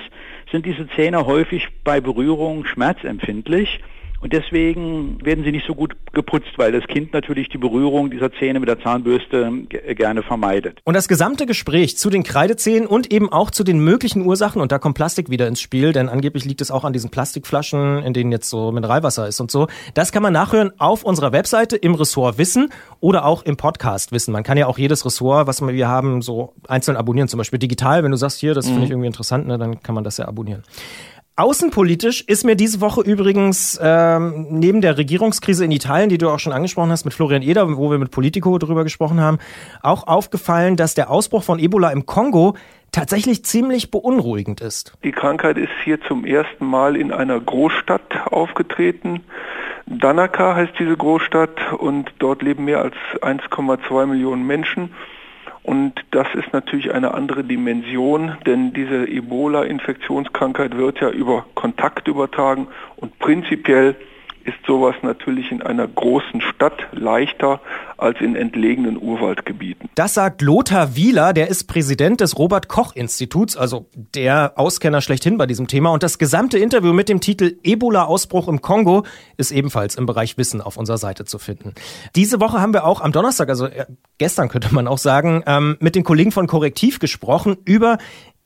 sind 0.50 0.64
diese 0.64 0.88
Zähne 0.88 1.26
häufig 1.26 1.68
bei 1.84 2.00
Berührung 2.00 2.64
schmerzempfindlich 2.64 3.80
und 4.20 4.32
deswegen 4.32 5.24
werden 5.24 5.44
sie 5.44 5.52
nicht 5.52 5.66
so 5.66 5.74
gut 5.74 5.96
geputzt, 6.12 6.50
weil 6.56 6.72
das 6.72 6.86
Kind 6.86 7.12
natürlich 7.12 7.48
die 7.48 7.58
Berührung 7.58 8.10
dieser 8.10 8.30
Zähne 8.32 8.60
mit 8.60 8.68
der 8.68 8.80
Zahnbürste 8.80 9.50
gerne 9.68 10.22
vermeidet. 10.22 10.80
Und 10.84 10.94
das 10.94 11.08
gesamte 11.08 11.46
Gespräch 11.46 11.96
zu 11.96 12.10
den 12.10 12.22
Kreidezähnen 12.22 12.86
und 12.86 13.12
eben 13.12 13.32
auch 13.32 13.50
zu 13.50 13.64
den 13.64 13.78
möglichen 13.80 14.26
Ursachen, 14.26 14.60
und 14.60 14.72
da 14.72 14.78
kommt 14.78 14.96
Plastik 14.96 15.30
wieder 15.30 15.48
ins 15.48 15.60
Spiel, 15.60 15.92
denn 15.92 16.08
angeblich 16.08 16.44
liegt 16.44 16.60
es 16.60 16.70
auch 16.70 16.84
an 16.84 16.92
diesen 16.92 17.10
Plastikflaschen, 17.10 18.02
in 18.02 18.12
denen 18.12 18.30
jetzt 18.30 18.50
so 18.50 18.72
Mineralwasser 18.72 19.26
ist 19.26 19.40
und 19.40 19.50
so. 19.50 19.68
Das 19.94 20.12
kann 20.12 20.22
man 20.22 20.32
nachhören 20.32 20.72
auf 20.78 21.02
unserer 21.02 21.32
Webseite 21.32 21.76
im 21.76 21.94
Ressort 21.94 22.36
Wissen 22.36 22.70
oder 23.00 23.24
auch 23.24 23.42
im 23.42 23.56
Podcast 23.56 24.12
Wissen. 24.12 24.32
Man 24.32 24.42
kann 24.42 24.58
ja 24.58 24.66
auch 24.66 24.78
jedes 24.78 25.06
Ressort, 25.06 25.46
was 25.46 25.66
wir 25.66 25.88
haben, 25.88 26.20
so 26.20 26.52
einzeln 26.68 26.96
abonnieren, 26.96 27.28
zum 27.28 27.38
Beispiel 27.38 27.58
digital. 27.58 28.02
Wenn 28.02 28.10
du 28.10 28.18
sagst, 28.18 28.38
hier, 28.40 28.52
das 28.52 28.66
mhm. 28.66 28.70
finde 28.70 28.84
ich 28.84 28.90
irgendwie 28.90 29.06
interessant, 29.06 29.46
ne, 29.46 29.56
dann 29.56 29.82
kann 29.82 29.94
man 29.94 30.04
das 30.04 30.18
ja 30.18 30.28
abonnieren. 30.28 30.62
Außenpolitisch 31.40 32.20
ist 32.26 32.44
mir 32.44 32.54
diese 32.54 32.82
Woche 32.82 33.00
übrigens 33.00 33.80
ähm, 33.82 34.48
neben 34.50 34.82
der 34.82 34.98
Regierungskrise 34.98 35.64
in 35.64 35.70
Italien, 35.70 36.10
die 36.10 36.18
du 36.18 36.28
auch 36.28 36.38
schon 36.38 36.52
angesprochen 36.52 36.90
hast 36.90 37.06
mit 37.06 37.14
Florian 37.14 37.40
Eder, 37.40 37.78
wo 37.78 37.90
wir 37.90 37.96
mit 37.96 38.10
Politico 38.10 38.58
darüber 38.58 38.84
gesprochen 38.84 39.22
haben, 39.22 39.38
auch 39.80 40.06
aufgefallen, 40.06 40.76
dass 40.76 40.92
der 40.94 41.08
Ausbruch 41.08 41.42
von 41.42 41.58
Ebola 41.58 41.92
im 41.92 42.04
Kongo 42.04 42.56
tatsächlich 42.92 43.42
ziemlich 43.42 43.90
beunruhigend 43.90 44.60
ist. 44.60 44.92
Die 45.02 45.12
Krankheit 45.12 45.56
ist 45.56 45.72
hier 45.82 45.98
zum 46.02 46.26
ersten 46.26 46.66
Mal 46.66 46.94
in 46.94 47.10
einer 47.10 47.40
Großstadt 47.40 48.26
aufgetreten. 48.26 49.22
Danaka 49.86 50.56
heißt 50.56 50.74
diese 50.78 50.98
Großstadt 50.98 51.72
und 51.72 52.12
dort 52.18 52.42
leben 52.42 52.66
mehr 52.66 52.82
als 52.82 52.94
1,2 53.22 54.04
Millionen 54.04 54.46
Menschen. 54.46 54.92
Und 55.70 55.92
das 56.10 56.26
ist 56.34 56.52
natürlich 56.52 56.92
eine 56.92 57.14
andere 57.14 57.44
Dimension, 57.44 58.36
denn 58.44 58.72
diese 58.72 59.06
Ebola-Infektionskrankheit 59.06 60.76
wird 60.76 60.98
ja 60.98 61.10
über 61.10 61.46
Kontakt 61.54 62.08
übertragen 62.08 62.66
und 62.96 63.16
prinzipiell 63.20 63.94
ist 64.50 64.66
sowas 64.66 64.96
natürlich 65.02 65.52
in 65.52 65.62
einer 65.62 65.86
großen 65.86 66.40
Stadt 66.40 66.88
leichter 66.92 67.60
als 67.96 68.20
in 68.20 68.34
entlegenen 68.34 69.00
Urwaldgebieten. 69.00 69.88
Das 69.94 70.14
sagt 70.14 70.42
Lothar 70.42 70.96
Wieler, 70.96 71.32
der 71.32 71.48
ist 71.48 71.64
Präsident 71.64 72.20
des 72.20 72.38
Robert 72.38 72.68
Koch 72.68 72.96
Instituts, 72.96 73.56
also 73.56 73.86
der 73.94 74.54
Auskenner 74.56 75.00
schlechthin 75.00 75.38
bei 75.38 75.46
diesem 75.46 75.68
Thema. 75.68 75.90
Und 75.90 76.02
das 76.02 76.18
gesamte 76.18 76.58
Interview 76.58 76.92
mit 76.92 77.08
dem 77.08 77.20
Titel 77.20 77.58
Ebola-Ausbruch 77.62 78.48
im 78.48 78.60
Kongo 78.60 79.04
ist 79.36 79.52
ebenfalls 79.52 79.94
im 79.94 80.06
Bereich 80.06 80.36
Wissen 80.36 80.60
auf 80.60 80.76
unserer 80.76 80.98
Seite 80.98 81.24
zu 81.24 81.38
finden. 81.38 81.74
Diese 82.16 82.40
Woche 82.40 82.60
haben 82.60 82.72
wir 82.72 82.84
auch 82.84 83.00
am 83.00 83.12
Donnerstag, 83.12 83.48
also 83.50 83.66
äh, 83.66 83.86
gestern 84.18 84.48
könnte 84.48 84.74
man 84.74 84.88
auch 84.88 84.98
sagen, 84.98 85.44
ähm, 85.46 85.76
mit 85.80 85.94
den 85.94 86.04
Kollegen 86.04 86.32
von 86.32 86.46
Korrektiv 86.46 86.98
gesprochen 86.98 87.58
über 87.64 87.98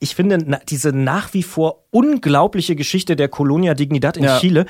ich 0.05 0.15
finde 0.15 0.59
diese 0.69 0.93
nach 0.93 1.33
wie 1.33 1.41
vor 1.41 1.85
unglaubliche 1.89 2.75
Geschichte 2.75 3.15
der 3.15 3.27
Colonia 3.27 3.73
Dignidad 3.73 4.17
in 4.17 4.25
ja. 4.25 4.37
Chile 4.39 4.67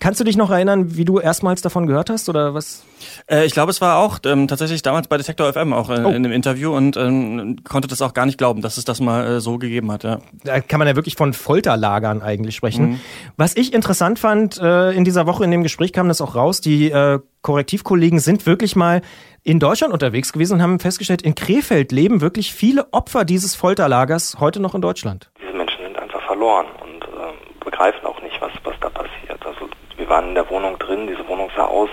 kannst 0.00 0.20
du 0.20 0.24
dich 0.24 0.36
noch 0.36 0.50
erinnern, 0.50 0.96
wie 0.96 1.06
du 1.06 1.18
erstmals 1.18 1.62
davon 1.62 1.86
gehört 1.86 2.10
hast 2.10 2.28
oder 2.28 2.52
was? 2.52 2.84
Äh, 3.26 3.46
ich 3.46 3.52
glaube, 3.52 3.70
es 3.70 3.80
war 3.80 3.98
auch 3.98 4.18
ähm, 4.24 4.48
tatsächlich 4.48 4.82
damals 4.82 5.08
bei 5.08 5.16
Detektor 5.16 5.52
FM 5.52 5.72
auch 5.72 5.90
äh, 5.90 6.02
oh. 6.04 6.10
in 6.10 6.22
dem 6.22 6.32
Interview 6.32 6.74
und 6.74 6.96
ähm, 6.96 7.56
konnte 7.64 7.88
das 7.88 8.02
auch 8.02 8.14
gar 8.14 8.26
nicht 8.26 8.38
glauben, 8.38 8.62
dass 8.62 8.76
es 8.76 8.84
das 8.84 9.00
mal 9.00 9.26
äh, 9.26 9.40
so 9.40 9.58
gegeben 9.58 9.90
hat. 9.92 10.04
Ja. 10.04 10.18
Da 10.44 10.60
kann 10.60 10.78
man 10.78 10.88
ja 10.88 10.96
wirklich 10.96 11.16
von 11.16 11.32
Folterlagern 11.32 12.22
eigentlich 12.22 12.56
sprechen. 12.56 12.90
Mhm. 12.90 13.00
Was 13.36 13.56
ich 13.56 13.72
interessant 13.72 14.18
fand 14.18 14.58
äh, 14.58 14.92
in 14.92 15.04
dieser 15.04 15.26
Woche 15.26 15.44
in 15.44 15.50
dem 15.50 15.62
Gespräch 15.62 15.92
kam 15.92 16.08
das 16.08 16.20
auch 16.20 16.34
raus. 16.34 16.60
Die 16.60 16.90
äh, 16.90 17.20
Korrektivkollegen 17.42 18.18
sind 18.18 18.46
wirklich 18.46 18.76
mal 18.76 19.02
in 19.42 19.58
Deutschland 19.58 19.92
unterwegs 19.92 20.32
gewesen 20.32 20.54
und 20.54 20.62
haben 20.62 20.80
festgestellt, 20.80 21.22
in 21.22 21.34
Krefeld 21.34 21.92
leben 21.92 22.20
wirklich 22.20 22.52
viele 22.52 22.92
Opfer 22.92 23.24
dieses 23.24 23.54
Folterlagers 23.54 24.36
heute 24.38 24.60
noch 24.60 24.74
in 24.74 24.82
Deutschland. 24.82 25.30
Diese 25.40 25.56
Menschen 25.56 25.82
sind 25.82 25.98
einfach 25.98 26.22
verloren 26.26 26.66
und 26.82 27.04
äh, 27.04 27.64
begreifen 27.64 28.04
auch 28.04 28.20
nicht, 28.22 28.38
was, 28.40 28.52
was 28.64 28.74
da 28.80 28.90
passiert. 28.90 29.44
Also 29.44 29.68
wir 29.96 30.08
waren 30.08 30.28
in 30.28 30.34
der 30.34 30.48
Wohnung 30.50 30.78
drin, 30.78 31.06
diese 31.06 31.26
Wohnung 31.26 31.50
sah 31.56 31.64
aus, 31.64 31.88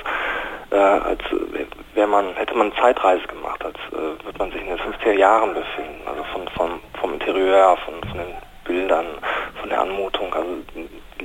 äh, 0.71 0.75
als 0.75 1.21
wäre 1.93 2.07
man, 2.07 2.35
hätte 2.35 2.55
man 2.55 2.71
eine 2.71 2.81
Zeitreise 2.81 3.25
gemacht, 3.27 3.63
als 3.63 3.77
äh, 3.91 4.25
würde 4.25 4.37
man 4.37 4.51
sich 4.51 4.61
in 4.61 4.67
den 4.67 4.79
50er 4.79 5.13
Jahren 5.13 5.53
befinden. 5.53 6.01
Also 6.05 6.23
von, 6.33 6.47
von, 6.49 6.79
vom 6.99 7.13
Interieur, 7.13 7.77
von, 7.85 7.95
von 8.09 8.19
den 8.19 8.35
Bildern, 8.65 9.07
von 9.59 9.69
der 9.69 9.81
Anmutung. 9.81 10.33
Also 10.33 10.49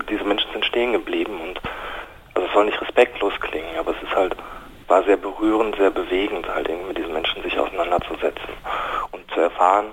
diese 0.09 0.25
Menschen 0.25 0.51
sind 0.53 0.65
stehen 0.65 0.93
geblieben 0.93 1.41
und 1.41 1.61
also 2.35 2.47
es 2.47 2.55
soll 2.55 2.65
nicht 2.65 2.81
respektlos 2.81 3.35
klingen, 3.41 3.79
aber 3.79 3.91
es 3.91 4.03
ist 4.03 4.15
halt, 4.15 4.35
war 4.89 5.03
sehr 5.05 5.17
berührend, 5.17 5.77
sehr 5.77 5.91
bewegend, 5.91 6.49
halt 6.49 6.69
irgendwie 6.69 6.89
mit 6.89 6.99
diesen 6.99 7.13
Menschen 7.13 7.43
sich 7.43 7.59
auseinanderzusetzen 7.59 8.49
und 9.11 9.31
zu 9.33 9.41
erfahren, 9.41 9.87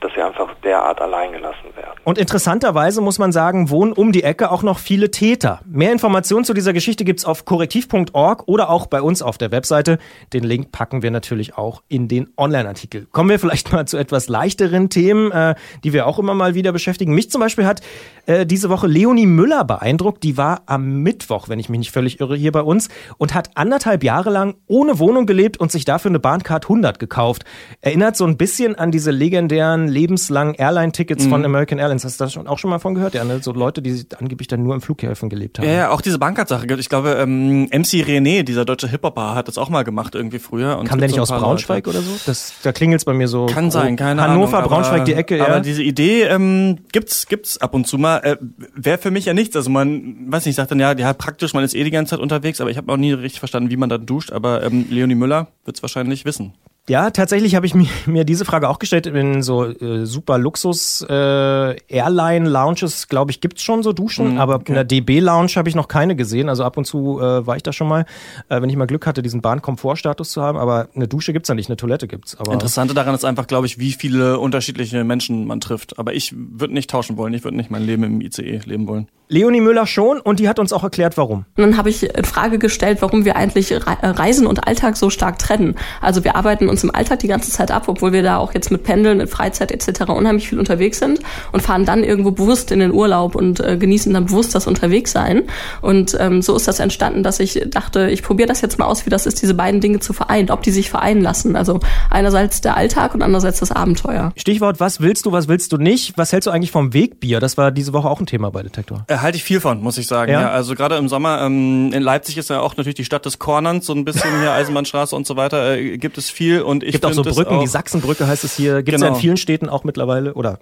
dass 0.00 0.12
sie 0.14 0.22
einfach 0.22 0.54
derart 0.62 1.00
allein 1.00 1.32
gelassen. 1.32 1.69
Und 2.02 2.16
interessanterweise 2.16 3.02
muss 3.02 3.18
man 3.18 3.30
sagen, 3.30 3.68
wohnen 3.68 3.92
um 3.92 4.10
die 4.10 4.22
Ecke 4.22 4.50
auch 4.50 4.62
noch 4.62 4.78
viele 4.78 5.10
Täter. 5.10 5.60
Mehr 5.66 5.92
Informationen 5.92 6.46
zu 6.46 6.54
dieser 6.54 6.72
Geschichte 6.72 7.04
gibt's 7.04 7.26
auf 7.26 7.44
korrektiv.org 7.44 8.44
oder 8.46 8.70
auch 8.70 8.86
bei 8.86 9.02
uns 9.02 9.20
auf 9.20 9.36
der 9.36 9.52
Webseite. 9.52 9.98
Den 10.32 10.44
Link 10.44 10.72
packen 10.72 11.02
wir 11.02 11.10
natürlich 11.10 11.58
auch 11.58 11.82
in 11.88 12.08
den 12.08 12.28
Online-Artikel. 12.38 13.06
Kommen 13.12 13.28
wir 13.28 13.38
vielleicht 13.38 13.70
mal 13.72 13.86
zu 13.86 13.98
etwas 13.98 14.28
leichteren 14.28 14.88
Themen, 14.88 15.30
äh, 15.30 15.54
die 15.84 15.92
wir 15.92 16.06
auch 16.06 16.18
immer 16.18 16.32
mal 16.32 16.54
wieder 16.54 16.72
beschäftigen. 16.72 17.14
Mich 17.14 17.30
zum 17.30 17.42
Beispiel 17.42 17.66
hat 17.66 17.82
äh, 18.24 18.46
diese 18.46 18.70
Woche 18.70 18.86
Leonie 18.86 19.26
Müller 19.26 19.64
beeindruckt. 19.64 20.22
Die 20.22 20.38
war 20.38 20.62
am 20.64 21.02
Mittwoch, 21.02 21.50
wenn 21.50 21.58
ich 21.58 21.68
mich 21.68 21.80
nicht 21.80 21.90
völlig 21.90 22.18
irre, 22.18 22.34
hier 22.34 22.52
bei 22.52 22.62
uns 22.62 22.88
und 23.18 23.34
hat 23.34 23.50
anderthalb 23.56 24.02
Jahre 24.04 24.30
lang 24.30 24.54
ohne 24.66 24.98
Wohnung 24.98 25.26
gelebt 25.26 25.58
und 25.58 25.70
sich 25.70 25.84
dafür 25.84 26.10
eine 26.10 26.18
Bahncard 26.18 26.64
100 26.64 26.98
gekauft. 26.98 27.44
Erinnert 27.82 28.16
so 28.16 28.24
ein 28.24 28.38
bisschen 28.38 28.74
an 28.74 28.90
diese 28.90 29.10
legendären 29.10 29.86
lebenslangen 29.86 30.54
Airline-Tickets 30.54 31.26
mhm. 31.26 31.30
von 31.30 31.44
American 31.44 31.78
Airlines. 31.78 31.89
Hast 31.90 32.20
du 32.20 32.24
das 32.24 32.36
auch 32.36 32.58
schon 32.58 32.70
mal 32.70 32.78
von 32.78 32.94
gehört? 32.94 33.14
Ja, 33.14 33.24
ne? 33.24 33.40
so 33.42 33.52
Leute, 33.52 33.82
die 33.82 34.04
angeblich 34.18 34.48
dann 34.48 34.62
nur 34.62 34.74
im 34.74 34.80
Flughäfen 34.80 35.28
gelebt 35.28 35.58
haben. 35.58 35.66
Ja, 35.66 35.72
ja 35.72 35.90
auch 35.90 36.00
diese 36.00 36.18
Bahncard-Sache. 36.18 36.66
Ich 36.78 36.88
glaube, 36.88 37.12
ähm, 37.20 37.64
MC 37.64 38.04
René, 38.04 38.42
dieser 38.42 38.64
deutsche 38.64 38.88
Hip-Hopper, 38.88 39.34
hat 39.34 39.48
das 39.48 39.58
auch 39.58 39.68
mal 39.68 39.82
gemacht 39.82 40.14
irgendwie 40.14 40.38
früher. 40.38 40.78
Und 40.78 40.86
Kam 40.88 40.98
der 40.98 41.08
nicht 41.08 41.20
aus 41.20 41.28
Braunschweig 41.28 41.86
Leute. 41.86 41.98
oder 41.98 42.06
so? 42.06 42.12
Das, 42.26 42.54
da 42.62 42.72
klingelt's 42.72 43.04
bei 43.04 43.12
mir 43.12 43.28
so. 43.28 43.46
Kann 43.46 43.70
sein, 43.70 43.96
keine 43.96 44.22
Hannover, 44.22 44.58
Ahnung. 44.58 44.70
Hannover, 44.70 44.82
Braunschweig, 44.82 45.04
die 45.04 45.14
Ecke. 45.14 45.38
Ja. 45.38 45.46
Aber 45.46 45.60
diese 45.60 45.82
Idee 45.82 46.22
ähm, 46.22 46.78
gibt's 46.92 47.26
gibt's 47.26 47.58
ab 47.58 47.74
und 47.74 47.86
zu 47.86 47.98
mal. 47.98 48.18
Äh, 48.18 48.36
Wäre 48.74 48.98
für 48.98 49.10
mich 49.10 49.24
ja 49.24 49.34
nichts. 49.34 49.56
Also 49.56 49.70
man, 49.70 50.30
weiß 50.30 50.46
nicht, 50.46 50.56
sagt 50.56 50.70
dann 50.70 50.80
ja, 50.80 50.92
ja 50.92 51.12
praktisch, 51.12 51.54
man 51.54 51.64
ist 51.64 51.74
eh 51.74 51.84
die 51.84 51.90
ganze 51.90 52.10
Zeit 52.10 52.20
unterwegs, 52.20 52.60
aber 52.60 52.70
ich 52.70 52.76
habe 52.76 52.92
auch 52.92 52.96
nie 52.96 53.12
richtig 53.12 53.40
verstanden, 53.40 53.70
wie 53.70 53.76
man 53.76 53.88
da 53.88 53.98
duscht. 53.98 54.32
Aber 54.32 54.62
ähm, 54.62 54.86
Leonie 54.90 55.14
Müller 55.14 55.48
wird's 55.64 55.82
wahrscheinlich 55.82 56.24
wissen. 56.24 56.54
Ja, 56.90 57.12
tatsächlich 57.12 57.54
habe 57.54 57.66
ich 57.66 57.74
mir, 57.76 57.86
mir 58.06 58.24
diese 58.24 58.44
Frage 58.44 58.68
auch 58.68 58.80
gestellt. 58.80 59.06
In 59.06 59.44
so 59.44 59.64
äh, 59.64 60.06
super 60.06 60.38
Luxus 60.38 61.06
äh, 61.08 61.76
Airline 61.86 62.48
Lounges, 62.48 63.06
glaube 63.06 63.30
ich, 63.30 63.40
gibt's 63.40 63.62
schon 63.62 63.84
so 63.84 63.92
Duschen, 63.92 64.34
mm, 64.34 64.38
aber 64.38 64.56
okay. 64.56 64.64
in 64.72 64.74
der 64.74 64.82
DB 64.82 65.20
Lounge 65.20 65.52
habe 65.54 65.68
ich 65.68 65.76
noch 65.76 65.86
keine 65.86 66.16
gesehen. 66.16 66.48
Also 66.48 66.64
ab 66.64 66.76
und 66.76 66.86
zu 66.86 67.20
äh, 67.20 67.46
war 67.46 67.54
ich 67.54 67.62
da 67.62 67.72
schon 67.72 67.86
mal, 67.86 68.06
äh, 68.48 68.60
wenn 68.60 68.68
ich 68.68 68.74
mal 68.74 68.86
Glück 68.86 69.06
hatte, 69.06 69.22
diesen 69.22 69.40
Bahnkomfortstatus 69.40 70.32
zu 70.32 70.42
haben. 70.42 70.58
Aber 70.58 70.88
eine 70.96 71.06
Dusche 71.06 71.32
gibt's 71.32 71.46
da 71.46 71.54
nicht, 71.54 71.68
eine 71.68 71.76
Toilette 71.76 72.08
gibt's. 72.08 72.34
Aber 72.40 72.52
Interessante 72.52 72.92
daran 72.92 73.14
ist 73.14 73.24
einfach, 73.24 73.46
glaube 73.46 73.68
ich, 73.68 73.78
wie 73.78 73.92
viele 73.92 74.40
unterschiedliche 74.40 75.04
Menschen 75.04 75.46
man 75.46 75.60
trifft. 75.60 75.96
Aber 76.00 76.12
ich 76.12 76.34
würde 76.36 76.74
nicht 76.74 76.90
tauschen 76.90 77.16
wollen. 77.16 77.32
Ich 77.34 77.44
würde 77.44 77.56
nicht 77.56 77.70
mein 77.70 77.84
Leben 77.84 78.02
im 78.02 78.20
ICE 78.20 78.62
leben 78.64 78.88
wollen. 78.88 79.06
Leonie 79.30 79.60
Müller 79.60 79.86
schon 79.86 80.20
und 80.20 80.40
die 80.40 80.48
hat 80.48 80.58
uns 80.58 80.72
auch 80.72 80.82
erklärt, 80.82 81.16
warum. 81.16 81.44
Und 81.56 81.62
dann 81.62 81.76
habe 81.76 81.88
ich 81.88 82.02
in 82.02 82.24
Frage 82.24 82.58
gestellt, 82.58 82.98
warum 83.00 83.24
wir 83.24 83.36
eigentlich 83.36 83.72
Reisen 84.02 84.44
und 84.44 84.66
Alltag 84.66 84.96
so 84.96 85.08
stark 85.08 85.38
trennen. 85.38 85.76
Also 86.00 86.24
wir 86.24 86.34
arbeiten 86.34 86.68
uns 86.68 86.82
im 86.82 86.92
Alltag 86.92 87.20
die 87.20 87.28
ganze 87.28 87.52
Zeit 87.52 87.70
ab, 87.70 87.84
obwohl 87.86 88.12
wir 88.12 88.24
da 88.24 88.38
auch 88.38 88.54
jetzt 88.54 88.72
mit 88.72 88.82
Pendeln, 88.82 89.18
mit 89.18 89.30
Freizeit 89.30 89.70
etc. 89.70 90.10
unheimlich 90.10 90.48
viel 90.48 90.58
unterwegs 90.58 90.98
sind 90.98 91.20
und 91.52 91.62
fahren 91.62 91.84
dann 91.84 92.02
irgendwo 92.02 92.32
bewusst 92.32 92.72
in 92.72 92.80
den 92.80 92.92
Urlaub 92.92 93.36
und 93.36 93.60
äh, 93.60 93.76
genießen 93.76 94.12
dann 94.12 94.26
bewusst 94.26 94.52
das 94.56 94.66
Unterwegssein. 94.66 95.44
Und 95.80 96.16
ähm, 96.18 96.42
so 96.42 96.56
ist 96.56 96.66
das 96.66 96.80
entstanden, 96.80 97.22
dass 97.22 97.38
ich 97.38 97.62
dachte, 97.68 98.10
ich 98.10 98.24
probiere 98.24 98.48
das 98.48 98.62
jetzt 98.62 98.80
mal 98.80 98.86
aus, 98.86 99.06
wie 99.06 99.10
das 99.10 99.26
ist, 99.26 99.40
diese 99.40 99.54
beiden 99.54 99.80
Dinge 99.80 100.00
zu 100.00 100.12
vereinen, 100.12 100.50
ob 100.50 100.64
die 100.64 100.72
sich 100.72 100.90
vereinen 100.90 101.22
lassen. 101.22 101.54
Also 101.54 101.78
einerseits 102.10 102.62
der 102.62 102.76
Alltag 102.76 103.14
und 103.14 103.22
andererseits 103.22 103.60
das 103.60 103.70
Abenteuer. 103.70 104.32
Stichwort, 104.36 104.80
was 104.80 105.00
willst 105.00 105.24
du, 105.26 105.30
was 105.30 105.46
willst 105.46 105.70
du 105.70 105.76
nicht? 105.76 106.18
Was 106.18 106.32
hältst 106.32 106.48
du 106.48 106.50
eigentlich 106.50 106.72
vom 106.72 106.92
Wegbier? 106.92 107.38
Das 107.38 107.56
war 107.56 107.70
diese 107.70 107.92
Woche 107.92 108.08
auch 108.08 108.18
ein 108.18 108.26
Thema 108.26 108.50
bei 108.50 108.64
Detektor. 108.64 109.04
Äh, 109.06 109.19
halte 109.22 109.36
ich 109.36 109.44
viel 109.44 109.60
von, 109.60 109.80
muss 109.82 109.98
ich 109.98 110.06
sagen. 110.06 110.32
Ja. 110.32 110.42
ja 110.42 110.50
also 110.50 110.74
gerade 110.74 110.96
im 110.96 111.08
Sommer, 111.08 111.42
ähm, 111.42 111.92
in 111.92 112.02
Leipzig 112.02 112.38
ist 112.38 112.50
ja 112.50 112.60
auch 112.60 112.76
natürlich 112.76 112.94
die 112.94 113.04
Stadt 113.04 113.24
des 113.26 113.38
Cornerns, 113.38 113.86
so 113.86 113.92
ein 113.92 114.04
bisschen 114.04 114.40
hier 114.40 114.52
Eisenbahnstraße 114.52 115.14
und 115.14 115.26
so 115.26 115.36
weiter, 115.36 115.76
äh, 115.76 115.98
gibt 115.98 116.18
es 116.18 116.30
viel. 116.30 116.62
Und 116.62 116.82
ich 116.82 116.92
gibt 116.92 117.06
auch 117.06 117.12
so 117.12 117.22
Brücken, 117.22 117.56
auch, 117.56 117.60
die 117.60 117.68
Sachsenbrücke 117.68 118.26
heißt 118.26 118.44
es 118.44 118.56
hier. 118.56 118.82
Gibt 118.82 118.88
es 118.88 118.94
genau. 118.94 119.04
ja 119.04 119.08
in 119.08 119.12
genau. 119.14 119.20
vielen 119.20 119.36
Städten 119.36 119.68
auch 119.68 119.84
mittlerweile, 119.84 120.34
oder? 120.34 120.58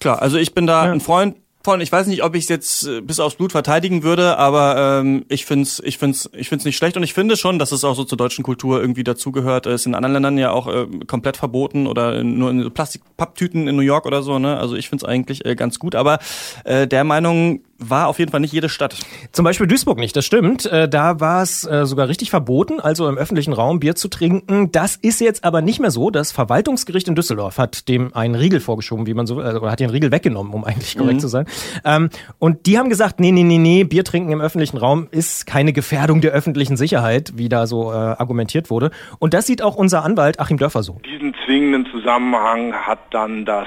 Klar, 0.00 0.20
also 0.20 0.36
ich 0.36 0.54
bin 0.54 0.66
da 0.66 0.86
ja. 0.86 0.92
ein 0.92 1.00
Freund 1.00 1.36
von, 1.64 1.80
ich 1.80 1.92
weiß 1.92 2.08
nicht, 2.08 2.24
ob 2.24 2.34
ich 2.34 2.44
es 2.44 2.48
jetzt 2.48 2.86
äh, 2.86 3.00
bis 3.00 3.20
aufs 3.20 3.36
Blut 3.36 3.52
verteidigen 3.52 4.02
würde, 4.02 4.36
aber 4.36 5.00
ähm, 5.00 5.24
ich 5.28 5.46
find's, 5.46 5.80
ich 5.84 5.98
find's, 5.98 6.28
ich 6.34 6.48
find's 6.48 6.64
nicht 6.64 6.76
schlecht 6.76 6.96
und 6.96 7.02
ich 7.02 7.14
finde 7.14 7.36
schon, 7.36 7.58
dass 7.58 7.72
es 7.72 7.84
auch 7.84 7.94
so 7.94 8.04
zur 8.04 8.18
deutschen 8.18 8.42
Kultur 8.42 8.80
irgendwie 8.80 9.04
dazugehört. 9.04 9.66
Es 9.66 9.82
ist 9.82 9.86
in 9.86 9.94
anderen 9.94 10.14
Ländern 10.14 10.38
ja 10.38 10.50
auch 10.50 10.66
äh, 10.66 10.86
komplett 11.06 11.36
verboten 11.36 11.86
oder 11.86 12.22
nur 12.24 12.50
in 12.50 12.72
Plastikpapptüten 12.72 13.68
in 13.68 13.76
New 13.76 13.82
York 13.82 14.06
oder 14.06 14.22
so. 14.22 14.38
Ne? 14.38 14.58
Also 14.58 14.74
ich 14.74 14.88
find's 14.88 15.04
eigentlich 15.04 15.44
äh, 15.44 15.54
ganz 15.54 15.78
gut, 15.78 15.94
aber 15.94 16.18
äh, 16.64 16.86
der 16.86 17.04
Meinung 17.04 17.60
war 17.88 18.08
auf 18.08 18.18
jeden 18.18 18.30
Fall 18.30 18.40
nicht 18.40 18.52
jede 18.52 18.68
Stadt. 18.68 18.96
Zum 19.32 19.44
Beispiel 19.44 19.66
Duisburg 19.66 19.98
nicht, 19.98 20.16
das 20.16 20.24
stimmt. 20.24 20.66
Äh, 20.66 20.88
da 20.88 21.20
war 21.20 21.42
es 21.42 21.64
äh, 21.64 21.86
sogar 21.86 22.08
richtig 22.08 22.30
verboten, 22.30 22.80
also 22.80 23.08
im 23.08 23.16
öffentlichen 23.16 23.52
Raum 23.52 23.80
Bier 23.80 23.94
zu 23.94 24.08
trinken. 24.08 24.72
Das 24.72 24.96
ist 24.96 25.20
jetzt 25.20 25.44
aber 25.44 25.62
nicht 25.62 25.80
mehr 25.80 25.90
so. 25.90 26.10
Das 26.10 26.32
Verwaltungsgericht 26.32 27.08
in 27.08 27.14
Düsseldorf 27.14 27.58
hat 27.58 27.88
dem 27.88 28.14
einen 28.14 28.34
Riegel 28.34 28.60
vorgeschoben, 28.60 29.06
wie 29.06 29.14
man 29.14 29.26
so, 29.26 29.40
äh, 29.40 29.54
oder 29.54 29.70
hat 29.70 29.80
den 29.80 29.90
Riegel 29.90 30.10
weggenommen, 30.12 30.52
um 30.52 30.64
eigentlich 30.64 30.96
korrekt 30.96 31.16
mhm. 31.16 31.20
zu 31.20 31.28
sein. 31.28 31.46
Ähm, 31.84 32.10
und 32.38 32.66
die 32.66 32.78
haben 32.78 32.88
gesagt, 32.88 33.20
nee, 33.20 33.32
nee, 33.32 33.44
nee, 33.44 33.58
nee, 33.58 33.84
Bier 33.84 34.04
trinken 34.04 34.32
im 34.32 34.40
öffentlichen 34.40 34.78
Raum 34.78 35.08
ist 35.10 35.46
keine 35.46 35.72
Gefährdung 35.72 36.20
der 36.20 36.32
öffentlichen 36.32 36.76
Sicherheit, 36.76 37.32
wie 37.36 37.48
da 37.48 37.66
so 37.66 37.92
argumentiert 37.92 38.70
wurde. 38.70 38.90
Und 39.18 39.34
das 39.34 39.46
sieht 39.46 39.62
auch 39.62 39.74
unser 39.74 40.04
Anwalt 40.04 40.40
Achim 40.40 40.56
Dörfer 40.56 40.82
so. 40.82 41.00
Diesen 41.04 41.34
zwingenden 41.44 41.86
Zusammenhang 41.90 42.72
hat 42.72 43.00
dann 43.10 43.44
das 43.44 43.66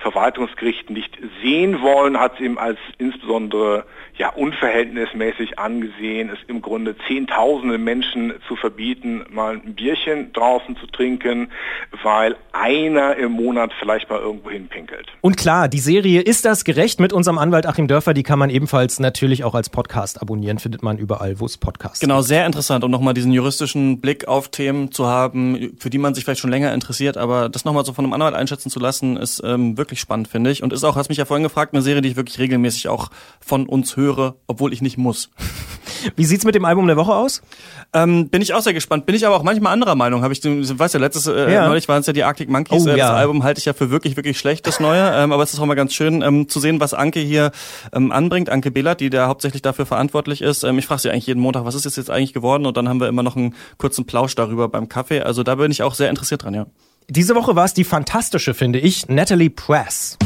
Verwaltungsgericht 0.00 0.90
nicht 0.90 1.16
sehen 1.42 1.80
wollen, 1.80 2.18
hat 2.18 2.34
es 2.34 2.40
ihm 2.40 2.58
als 2.58 2.78
insbesondere 2.98 3.84
ja, 4.20 4.28
unverhältnismäßig 4.28 5.58
angesehen, 5.58 6.28
es 6.28 6.38
im 6.46 6.60
Grunde 6.60 6.94
Zehntausende 7.08 7.78
Menschen 7.78 8.34
zu 8.46 8.54
verbieten, 8.54 9.24
mal 9.30 9.54
ein 9.54 9.74
Bierchen 9.74 10.30
draußen 10.34 10.76
zu 10.76 10.86
trinken, 10.88 11.48
weil 12.02 12.36
einer 12.52 13.16
im 13.16 13.32
Monat 13.32 13.72
vielleicht 13.80 14.10
mal 14.10 14.18
irgendwo 14.18 14.50
hinpinkelt. 14.50 15.06
Und 15.22 15.38
klar, 15.38 15.68
die 15.68 15.78
Serie 15.78 16.20
Ist 16.20 16.44
das 16.44 16.64
gerecht 16.64 17.00
mit 17.00 17.14
unserem 17.14 17.38
Anwalt 17.38 17.64
Achim 17.64 17.88
Dörfer, 17.88 18.12
die 18.12 18.22
kann 18.22 18.38
man 18.38 18.50
ebenfalls 18.50 19.00
natürlich 19.00 19.42
auch 19.42 19.54
als 19.54 19.70
Podcast 19.70 20.20
abonnieren, 20.20 20.58
findet 20.58 20.82
man 20.82 20.98
überall, 20.98 21.40
wo 21.40 21.46
es 21.46 21.56
Podcasts 21.56 22.00
Genau, 22.00 22.20
sehr 22.20 22.44
interessant, 22.44 22.84
um 22.84 22.90
nochmal 22.90 23.14
diesen 23.14 23.32
juristischen 23.32 24.02
Blick 24.02 24.28
auf 24.28 24.50
Themen 24.50 24.92
zu 24.92 25.06
haben, 25.06 25.72
für 25.78 25.88
die 25.88 25.96
man 25.96 26.12
sich 26.12 26.24
vielleicht 26.24 26.42
schon 26.42 26.50
länger 26.50 26.74
interessiert, 26.74 27.16
aber 27.16 27.48
das 27.48 27.64
nochmal 27.64 27.86
so 27.86 27.94
von 27.94 28.04
einem 28.04 28.12
Anwalt 28.12 28.34
einschätzen 28.34 28.68
zu 28.68 28.80
lassen, 28.80 29.16
ist 29.16 29.42
ähm, 29.42 29.78
wirklich 29.78 29.98
spannend, 29.98 30.28
finde 30.28 30.50
ich. 30.50 30.62
Und 30.62 30.74
ist 30.74 30.84
auch, 30.84 30.96
hast 30.96 31.08
mich 31.08 31.16
ja 31.16 31.24
vorhin 31.24 31.42
gefragt, 31.44 31.72
eine 31.72 31.80
Serie, 31.80 32.02
die 32.02 32.10
ich 32.10 32.16
wirklich 32.16 32.38
regelmäßig 32.38 32.88
auch 32.88 33.08
von 33.40 33.64
uns 33.64 33.96
höre 33.96 34.09
höre, 34.16 34.36
obwohl 34.46 34.72
ich 34.72 34.82
nicht 34.82 34.98
muss. 34.98 35.30
Wie 36.16 36.24
sieht's 36.24 36.44
mit 36.44 36.54
dem 36.54 36.64
Album 36.64 36.86
der 36.86 36.96
Woche 36.96 37.14
aus? 37.14 37.42
Ähm, 37.92 38.28
bin 38.28 38.42
ich 38.42 38.54
auch 38.54 38.62
sehr 38.62 38.72
gespannt. 38.72 39.06
Bin 39.06 39.14
ich 39.14 39.26
aber 39.26 39.36
auch 39.36 39.42
manchmal 39.42 39.72
anderer 39.72 39.94
Meinung. 39.94 40.22
Habe 40.22 40.32
ich, 40.32 40.42
weißt 40.44 40.94
ja, 40.94 41.00
letztes 41.00 41.26
äh, 41.26 41.52
ja. 41.52 41.66
neulich 41.68 41.88
waren 41.88 42.00
es 42.00 42.06
ja 42.06 42.12
die 42.12 42.24
Arctic 42.24 42.48
Monkeys. 42.48 42.82
Oh, 42.82 42.86
äh, 42.86 42.92
das 42.92 42.98
ja. 42.98 43.14
Album 43.14 43.42
halte 43.42 43.58
ich 43.58 43.64
ja 43.64 43.72
für 43.72 43.90
wirklich, 43.90 44.16
wirklich 44.16 44.38
schlecht, 44.38 44.66
das 44.66 44.80
neue. 44.80 45.00
Ähm, 45.20 45.32
aber 45.32 45.42
es 45.42 45.52
ist 45.52 45.60
auch 45.60 45.66
mal 45.66 45.74
ganz 45.74 45.92
schön 45.92 46.22
ähm, 46.22 46.48
zu 46.48 46.60
sehen, 46.60 46.78
was 46.78 46.94
Anke 46.94 47.20
hier 47.20 47.50
ähm, 47.92 48.12
anbringt. 48.12 48.48
Anke 48.48 48.70
Behlert, 48.70 49.00
die 49.00 49.10
da 49.10 49.26
hauptsächlich 49.26 49.60
dafür 49.60 49.86
verantwortlich 49.86 50.40
ist. 50.40 50.62
Ähm, 50.62 50.78
ich 50.78 50.86
frage 50.86 51.00
sie 51.00 51.10
eigentlich 51.10 51.26
jeden 51.26 51.40
Montag, 51.40 51.64
was 51.64 51.74
ist 51.74 51.84
es 51.84 51.96
jetzt 51.96 52.10
eigentlich 52.10 52.32
geworden? 52.32 52.64
Und 52.64 52.76
dann 52.76 52.88
haben 52.88 53.00
wir 53.00 53.08
immer 53.08 53.22
noch 53.22 53.34
einen 53.34 53.54
kurzen 53.76 54.06
Plausch 54.06 54.34
darüber 54.34 54.68
beim 54.68 54.88
Kaffee. 54.88 55.20
Also 55.20 55.42
da 55.42 55.56
bin 55.56 55.70
ich 55.70 55.82
auch 55.82 55.94
sehr 55.94 56.10
interessiert 56.10 56.44
dran, 56.44 56.54
ja. 56.54 56.66
Diese 57.08 57.34
Woche 57.34 57.56
war 57.56 57.64
es 57.64 57.74
die 57.74 57.84
fantastische, 57.84 58.54
finde 58.54 58.78
ich, 58.78 59.08
Natalie 59.08 59.50
Press. 59.50 60.16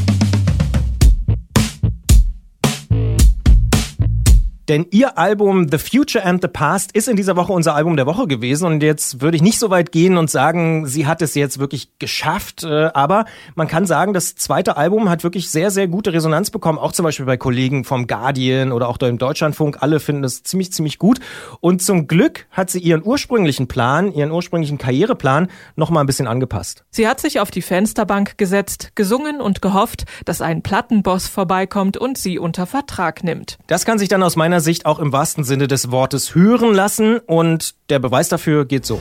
Denn 4.69 4.87
ihr 4.91 5.19
Album 5.19 5.69
The 5.71 5.77
Future 5.77 6.25
and 6.25 6.41
the 6.41 6.49
Past 6.49 6.93
ist 6.93 7.07
in 7.09 7.17
dieser 7.17 7.37
Woche 7.37 7.53
unser 7.53 7.75
Album 7.75 7.97
der 7.97 8.07
Woche 8.07 8.27
gewesen. 8.27 8.67
Und 8.67 8.83
jetzt 8.83 9.21
würde 9.21 9.37
ich 9.37 9.43
nicht 9.43 9.59
so 9.59 9.69
weit 9.69 9.93
gehen 9.93 10.17
und 10.17 10.31
sagen, 10.31 10.87
sie 10.87 11.07
hat 11.07 11.21
es 11.21 11.35
jetzt 11.35 11.59
wirklich 11.59 11.99
geschafft. 11.99 12.65
Äh, 12.65 12.91
aber 12.95 13.27
man 13.57 13.69
kann 13.69 13.85
sagen, 13.85 14.15
das 14.15 14.37
zweite 14.37 14.79
Album 14.79 15.11
hat 15.11 15.23
wirklich 15.23 15.51
sehr, 15.51 15.71
sehr 15.71 15.87
gute 15.87 16.15
Resonanz 16.15 16.51
bekommen. 16.51 16.79
Auch 16.79 16.93
zum 16.93 17.05
Beispiel 17.05 17.27
bei 17.27 17.37
Kollegen 17.37 17.85
vom 17.85 18.07
Guardian 18.07 18.73
oder 18.73 18.89
auch 18.89 18.97
da 18.97 19.07
im 19.07 19.19
Deutschlandfunk. 19.19 19.79
Alle 19.83 20.01
finden 20.01 20.25
es 20.25 20.43
ziemlich, 20.43 20.73
ziemlich 20.73 20.99
gut. 20.99 21.21
Und 21.61 21.83
zum 21.83 22.07
Glück 22.07 22.47
hat 22.51 22.71
sie 22.71 22.79
ihren 22.79 23.05
ursprünglichen 23.05 23.69
Plan, 23.69 24.13
ihren 24.13 24.31
ursprünglichen 24.31 24.79
Karriereplan 24.79 25.49
noch 25.77 25.91
mal 25.91 26.01
ein 26.01 26.07
bisschen 26.07 26.27
angepasst. 26.27 26.85
Sie 26.91 27.07
hat 27.07 27.21
sich 27.21 27.39
auf 27.39 27.51
die 27.51 27.63
Fensterbank 27.63 28.39
gesetzt, 28.39 28.93
gesungen 28.95 29.43
und 29.43 29.61
gehofft, 29.61 30.05
dass 30.25 30.41
ein 30.41 30.63
Plattenboss 30.63 31.29
vorbeikommt 31.29 31.99
und 31.99 32.17
sie 32.17 32.39
unter 32.39 32.65
Vertrag 32.65 33.25
nimmt. 33.25 33.59
Das 33.67 33.85
kann 33.85 33.99
sich 33.99 34.09
dann 34.09 34.23
aus 34.23 34.37
meiner 34.37 34.54
Sicht 34.61 34.87
auch 34.87 34.99
im 34.99 35.13
wahrsten 35.13 35.45
Sinne 35.45 35.69
des 35.69 35.91
Wortes 35.91 36.35
hören 36.35 36.75
lassen 36.75 37.19
und 37.19 37.75
der 37.91 37.99
Beweis 37.99 38.29
dafür 38.29 38.65
geht 38.65 38.87
so. 38.87 39.01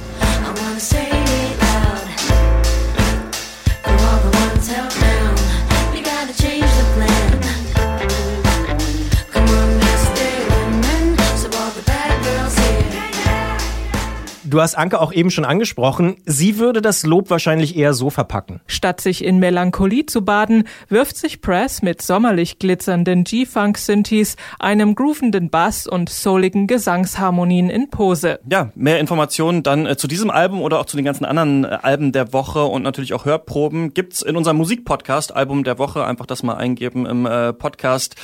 Du 14.54 14.62
hast 14.62 14.76
Anke 14.76 15.02
auch 15.02 15.12
eben 15.12 15.32
schon 15.32 15.46
angesprochen. 15.46 16.18
Sie 16.28 16.60
würde 16.60 16.84
das 16.84 17.08
Lob 17.08 17.32
wahrscheinlich 17.32 17.76
eher 17.76 17.96
so 17.96 18.12
verpacken. 18.12 18.62
Statt 18.68 19.02
sich 19.02 19.24
in 19.24 19.40
Melancholie 19.40 20.06
zu 20.06 20.24
baden, 20.24 20.66
wirft 20.90 21.18
sich 21.18 21.42
Press 21.42 21.82
mit 21.82 22.04
sommerlich 22.04 22.60
glitzernden 22.60 23.24
G-Funk-Synthes, 23.24 24.36
einem 24.60 24.94
groovenden 24.94 25.50
Bass 25.50 25.88
und 25.88 26.10
souligen 26.10 26.68
Gesangsharmonien 26.68 27.72
in 27.72 27.90
Pose. 27.90 28.40
Ja, 28.48 28.70
mehr 28.76 29.00
Informationen 29.00 29.64
dann 29.64 29.88
äh, 29.88 29.98
zu 29.98 30.08
diesem 30.08 30.30
Album 30.30 30.62
oder 30.62 30.80
auch 30.80 30.86
zu 30.86 30.98
den 30.98 31.06
ganzen 31.06 31.26
anderen 31.26 31.64
äh, 31.64 31.80
Alben 31.82 32.12
der 32.12 32.32
Woche 32.32 32.64
und 32.64 32.84
natürlich 32.84 33.16
auch 33.16 33.26
Hörproben 33.26 33.96
gibt's 33.96 34.22
in 34.22 34.38
unserem 34.38 34.58
Musikpodcast 34.58 35.36
Album 35.36 35.64
der 35.64 35.80
Woche. 35.80 36.06
Einfach 36.06 36.28
das 36.28 36.44
mal 36.44 36.58
eingeben 36.58 37.08
im 37.08 37.26
äh, 37.26 37.54
Podcast. 37.54 38.18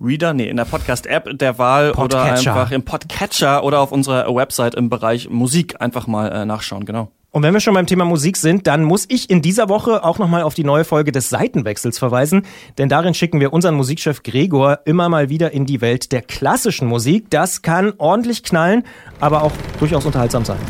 Reader, 0.00 0.34
nee, 0.34 0.48
in 0.48 0.56
der 0.56 0.64
Podcast-App 0.64 1.38
der 1.38 1.58
Wahl 1.58 1.92
Podcatcher. 1.92 2.52
oder 2.52 2.60
einfach 2.60 2.72
im 2.72 2.84
Podcatcher 2.84 3.64
oder 3.64 3.80
auf 3.80 3.92
unserer 3.92 4.34
Website 4.34 4.74
im 4.74 4.90
Bereich 4.90 5.30
Musik 5.30 5.80
einfach 5.80 6.06
mal 6.06 6.28
äh, 6.32 6.44
nachschauen, 6.44 6.84
genau. 6.84 7.10
Und 7.30 7.42
wenn 7.42 7.52
wir 7.52 7.60
schon 7.60 7.74
beim 7.74 7.86
Thema 7.86 8.04
Musik 8.04 8.36
sind, 8.36 8.68
dann 8.68 8.84
muss 8.84 9.06
ich 9.08 9.28
in 9.28 9.42
dieser 9.42 9.68
Woche 9.68 10.04
auch 10.04 10.18
nochmal 10.18 10.42
auf 10.42 10.54
die 10.54 10.62
neue 10.62 10.84
Folge 10.84 11.10
des 11.10 11.30
Seitenwechsels 11.30 11.98
verweisen, 11.98 12.46
denn 12.78 12.88
darin 12.88 13.12
schicken 13.12 13.40
wir 13.40 13.52
unseren 13.52 13.74
Musikchef 13.74 14.22
Gregor 14.22 14.80
immer 14.84 15.08
mal 15.08 15.30
wieder 15.30 15.50
in 15.50 15.66
die 15.66 15.80
Welt 15.80 16.12
der 16.12 16.22
klassischen 16.22 16.86
Musik. 16.86 17.30
Das 17.30 17.62
kann 17.62 17.92
ordentlich 17.98 18.44
knallen, 18.44 18.84
aber 19.18 19.42
auch 19.42 19.52
durchaus 19.80 20.06
unterhaltsam 20.06 20.44
sein. 20.44 20.60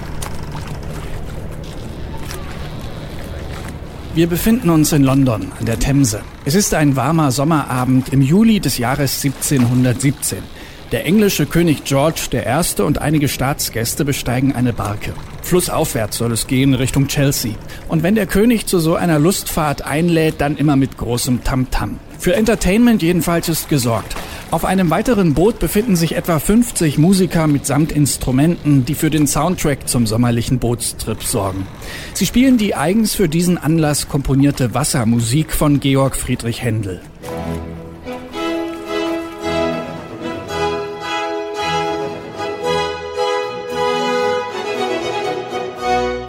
Wir 4.14 4.28
befinden 4.28 4.70
uns 4.70 4.92
in 4.92 5.02
London 5.02 5.50
an 5.58 5.66
der 5.66 5.80
Themse. 5.80 6.20
Es 6.44 6.54
ist 6.54 6.72
ein 6.72 6.94
warmer 6.94 7.32
Sommerabend 7.32 8.10
im 8.10 8.22
Juli 8.22 8.60
des 8.60 8.78
Jahres 8.78 9.24
1717. 9.24 10.38
Der 10.92 11.04
englische 11.04 11.46
König 11.46 11.82
George 11.82 12.20
I. 12.32 12.82
und 12.82 12.98
einige 12.98 13.26
Staatsgäste 13.26 14.04
besteigen 14.04 14.54
eine 14.54 14.72
Barke. 14.72 15.14
Flussaufwärts 15.42 16.18
soll 16.18 16.30
es 16.30 16.46
gehen 16.46 16.74
Richtung 16.74 17.08
Chelsea. 17.08 17.54
Und 17.88 18.04
wenn 18.04 18.14
der 18.14 18.26
König 18.26 18.66
zu 18.66 18.78
so 18.78 18.94
einer 18.94 19.18
Lustfahrt 19.18 19.82
einlädt, 19.82 20.36
dann 20.38 20.56
immer 20.56 20.76
mit 20.76 20.96
großem 20.96 21.42
Tamtam. 21.42 21.98
Für 22.16 22.36
Entertainment 22.36 23.02
jedenfalls 23.02 23.48
ist 23.48 23.68
gesorgt. 23.68 24.14
Auf 24.54 24.64
einem 24.64 24.88
weiteren 24.88 25.34
Boot 25.34 25.58
befinden 25.58 25.96
sich 25.96 26.14
etwa 26.14 26.38
50 26.38 26.96
Musiker 26.96 27.48
mitsamt 27.48 27.90
Instrumenten, 27.90 28.84
die 28.84 28.94
für 28.94 29.10
den 29.10 29.26
Soundtrack 29.26 29.88
zum 29.88 30.06
sommerlichen 30.06 30.60
Bootstrip 30.60 31.24
sorgen. 31.24 31.66
Sie 32.12 32.24
spielen 32.24 32.56
die 32.56 32.76
eigens 32.76 33.16
für 33.16 33.28
diesen 33.28 33.58
Anlass 33.58 34.08
komponierte 34.08 34.72
Wassermusik 34.72 35.50
von 35.50 35.80
Georg 35.80 36.14
Friedrich 36.14 36.62
Händel. 36.62 37.00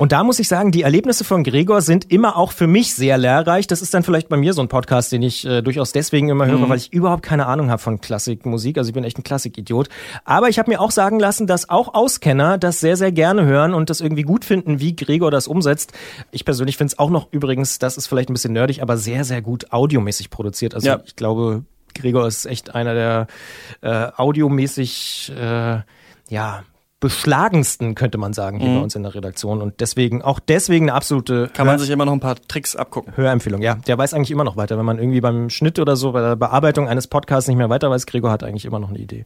Und 0.06 0.12
da 0.12 0.24
muss 0.24 0.38
ich 0.38 0.48
sagen, 0.48 0.72
die 0.72 0.84
Erlebnisse 0.84 1.24
von 1.24 1.44
Gregor 1.44 1.82
sind 1.82 2.12
immer 2.12 2.38
auch 2.38 2.52
für 2.52 2.68
mich 2.68 2.94
sehr 2.94 3.18
lehrreich. 3.18 3.66
Das 3.66 3.82
ist 3.82 3.92
dann 3.92 4.04
vielleicht 4.04 4.30
bei 4.30 4.38
mir 4.38 4.54
so 4.54 4.62
ein 4.62 4.68
Podcast, 4.68 5.12
den 5.12 5.24
ich 5.24 5.44
äh, 5.48 5.64
durchaus 5.64 5.94
deswegen 5.94 6.30
immer 6.30 6.46
höre, 6.46 6.60
Mhm. 6.60 6.70
weil 6.70 6.78
ich 6.78 6.94
überhaupt 6.94 7.24
keine 7.24 7.48
Ahnung 7.48 7.72
habe 7.72 7.82
von 7.82 8.00
Klassikmusik. 8.00 8.78
Also 8.78 8.90
ich 8.90 8.94
bin 8.94 9.04
echt 9.04 9.18
ein 9.18 9.24
Klassikidiot. 9.24 9.90
Aber 10.24 10.48
ich 10.48 10.60
habe 10.60 10.70
mir 10.70 10.80
auch 10.80 10.92
sagen 10.92 11.20
lassen, 11.20 11.48
dass 11.48 11.70
auch 11.70 11.96
Auskenner 11.96 12.60
das 12.60 12.80
sehr, 12.82 12.98
sehr 12.98 13.12
gerne 13.12 13.46
hören 13.46 13.74
und 13.74 13.90
das 13.90 14.00
irgendwie 14.00 14.22
gut 14.22 14.46
finden, 14.46 14.80
wie 14.80 14.96
Gregor 14.96 15.32
das 15.32 15.48
umsetzt. 15.48 15.92
Ich 16.30 16.46
persönlich 16.46 16.78
finde 16.78 16.92
es 16.92 17.00
auch 17.00 17.10
noch 17.10 17.30
übrigens, 17.32 17.80
das 17.80 17.98
ist 17.98 18.06
vielleicht 18.06 18.30
ein 18.30 18.34
bisschen 18.34 18.54
nerdig, 18.54 18.84
aber 18.84 18.98
sehr, 18.98 19.24
sehr 19.24 19.42
gut 19.42 19.74
audiomäßig 19.74 20.30
produziert. 20.30 20.76
Also 20.76 20.88
Ja. 20.88 21.00
ich 21.04 21.16
glaube, 21.16 21.64
Gregor 21.96 22.28
ist 22.28 22.46
echt 22.46 22.76
einer 22.76 22.94
der 22.94 23.26
äh, 23.82 24.12
audiomäßig, 24.16 25.34
äh, 25.36 25.80
ja, 26.30 26.64
beschlagensten, 27.06 27.96
könnte 27.96 28.18
man 28.18 28.34
sagen, 28.34 28.60
hier 28.60 28.70
Mhm. 28.70 28.76
bei 28.78 28.82
uns 28.84 28.96
in 28.96 29.04
der 29.04 29.14
Redaktion. 29.16 29.62
Und 29.62 29.80
deswegen, 29.80 30.22
auch 30.22 30.40
deswegen 30.40 30.86
eine 30.90 30.94
absolute 30.98 31.50
Kann 31.54 31.66
man 31.68 31.76
Hör- 31.76 31.80
sich 31.80 31.90
immer 31.92 32.06
noch 32.06 32.14
ein 32.14 32.20
paar 32.20 32.36
Tricks 32.48 32.76
abgucken. 32.76 33.14
Hörempfehlung. 33.16 33.62
Ja, 33.62 33.76
der 33.76 33.98
weiß 33.98 34.14
eigentlich 34.14 34.32
immer 34.32 34.44
noch 34.44 34.58
weiter. 34.58 34.78
Wenn 34.78 34.86
man 34.86 34.98
irgendwie 35.00 35.22
beim 35.22 35.50
Schnitt 35.50 35.78
oder 35.80 35.96
so, 35.96 36.12
bei 36.12 36.22
der 36.22 36.36
Bearbeitung 36.36 36.88
eines 36.90 37.08
Podcasts 37.08 37.48
nicht 37.48 37.58
mehr 37.58 37.70
weiter 37.70 37.90
weiß, 37.90 38.06
Gregor 38.06 38.32
hat 38.32 38.44
eigentlich 38.44 38.66
immer 38.66 38.80
noch 38.80 38.90
eine 38.90 38.98
Idee. 39.00 39.24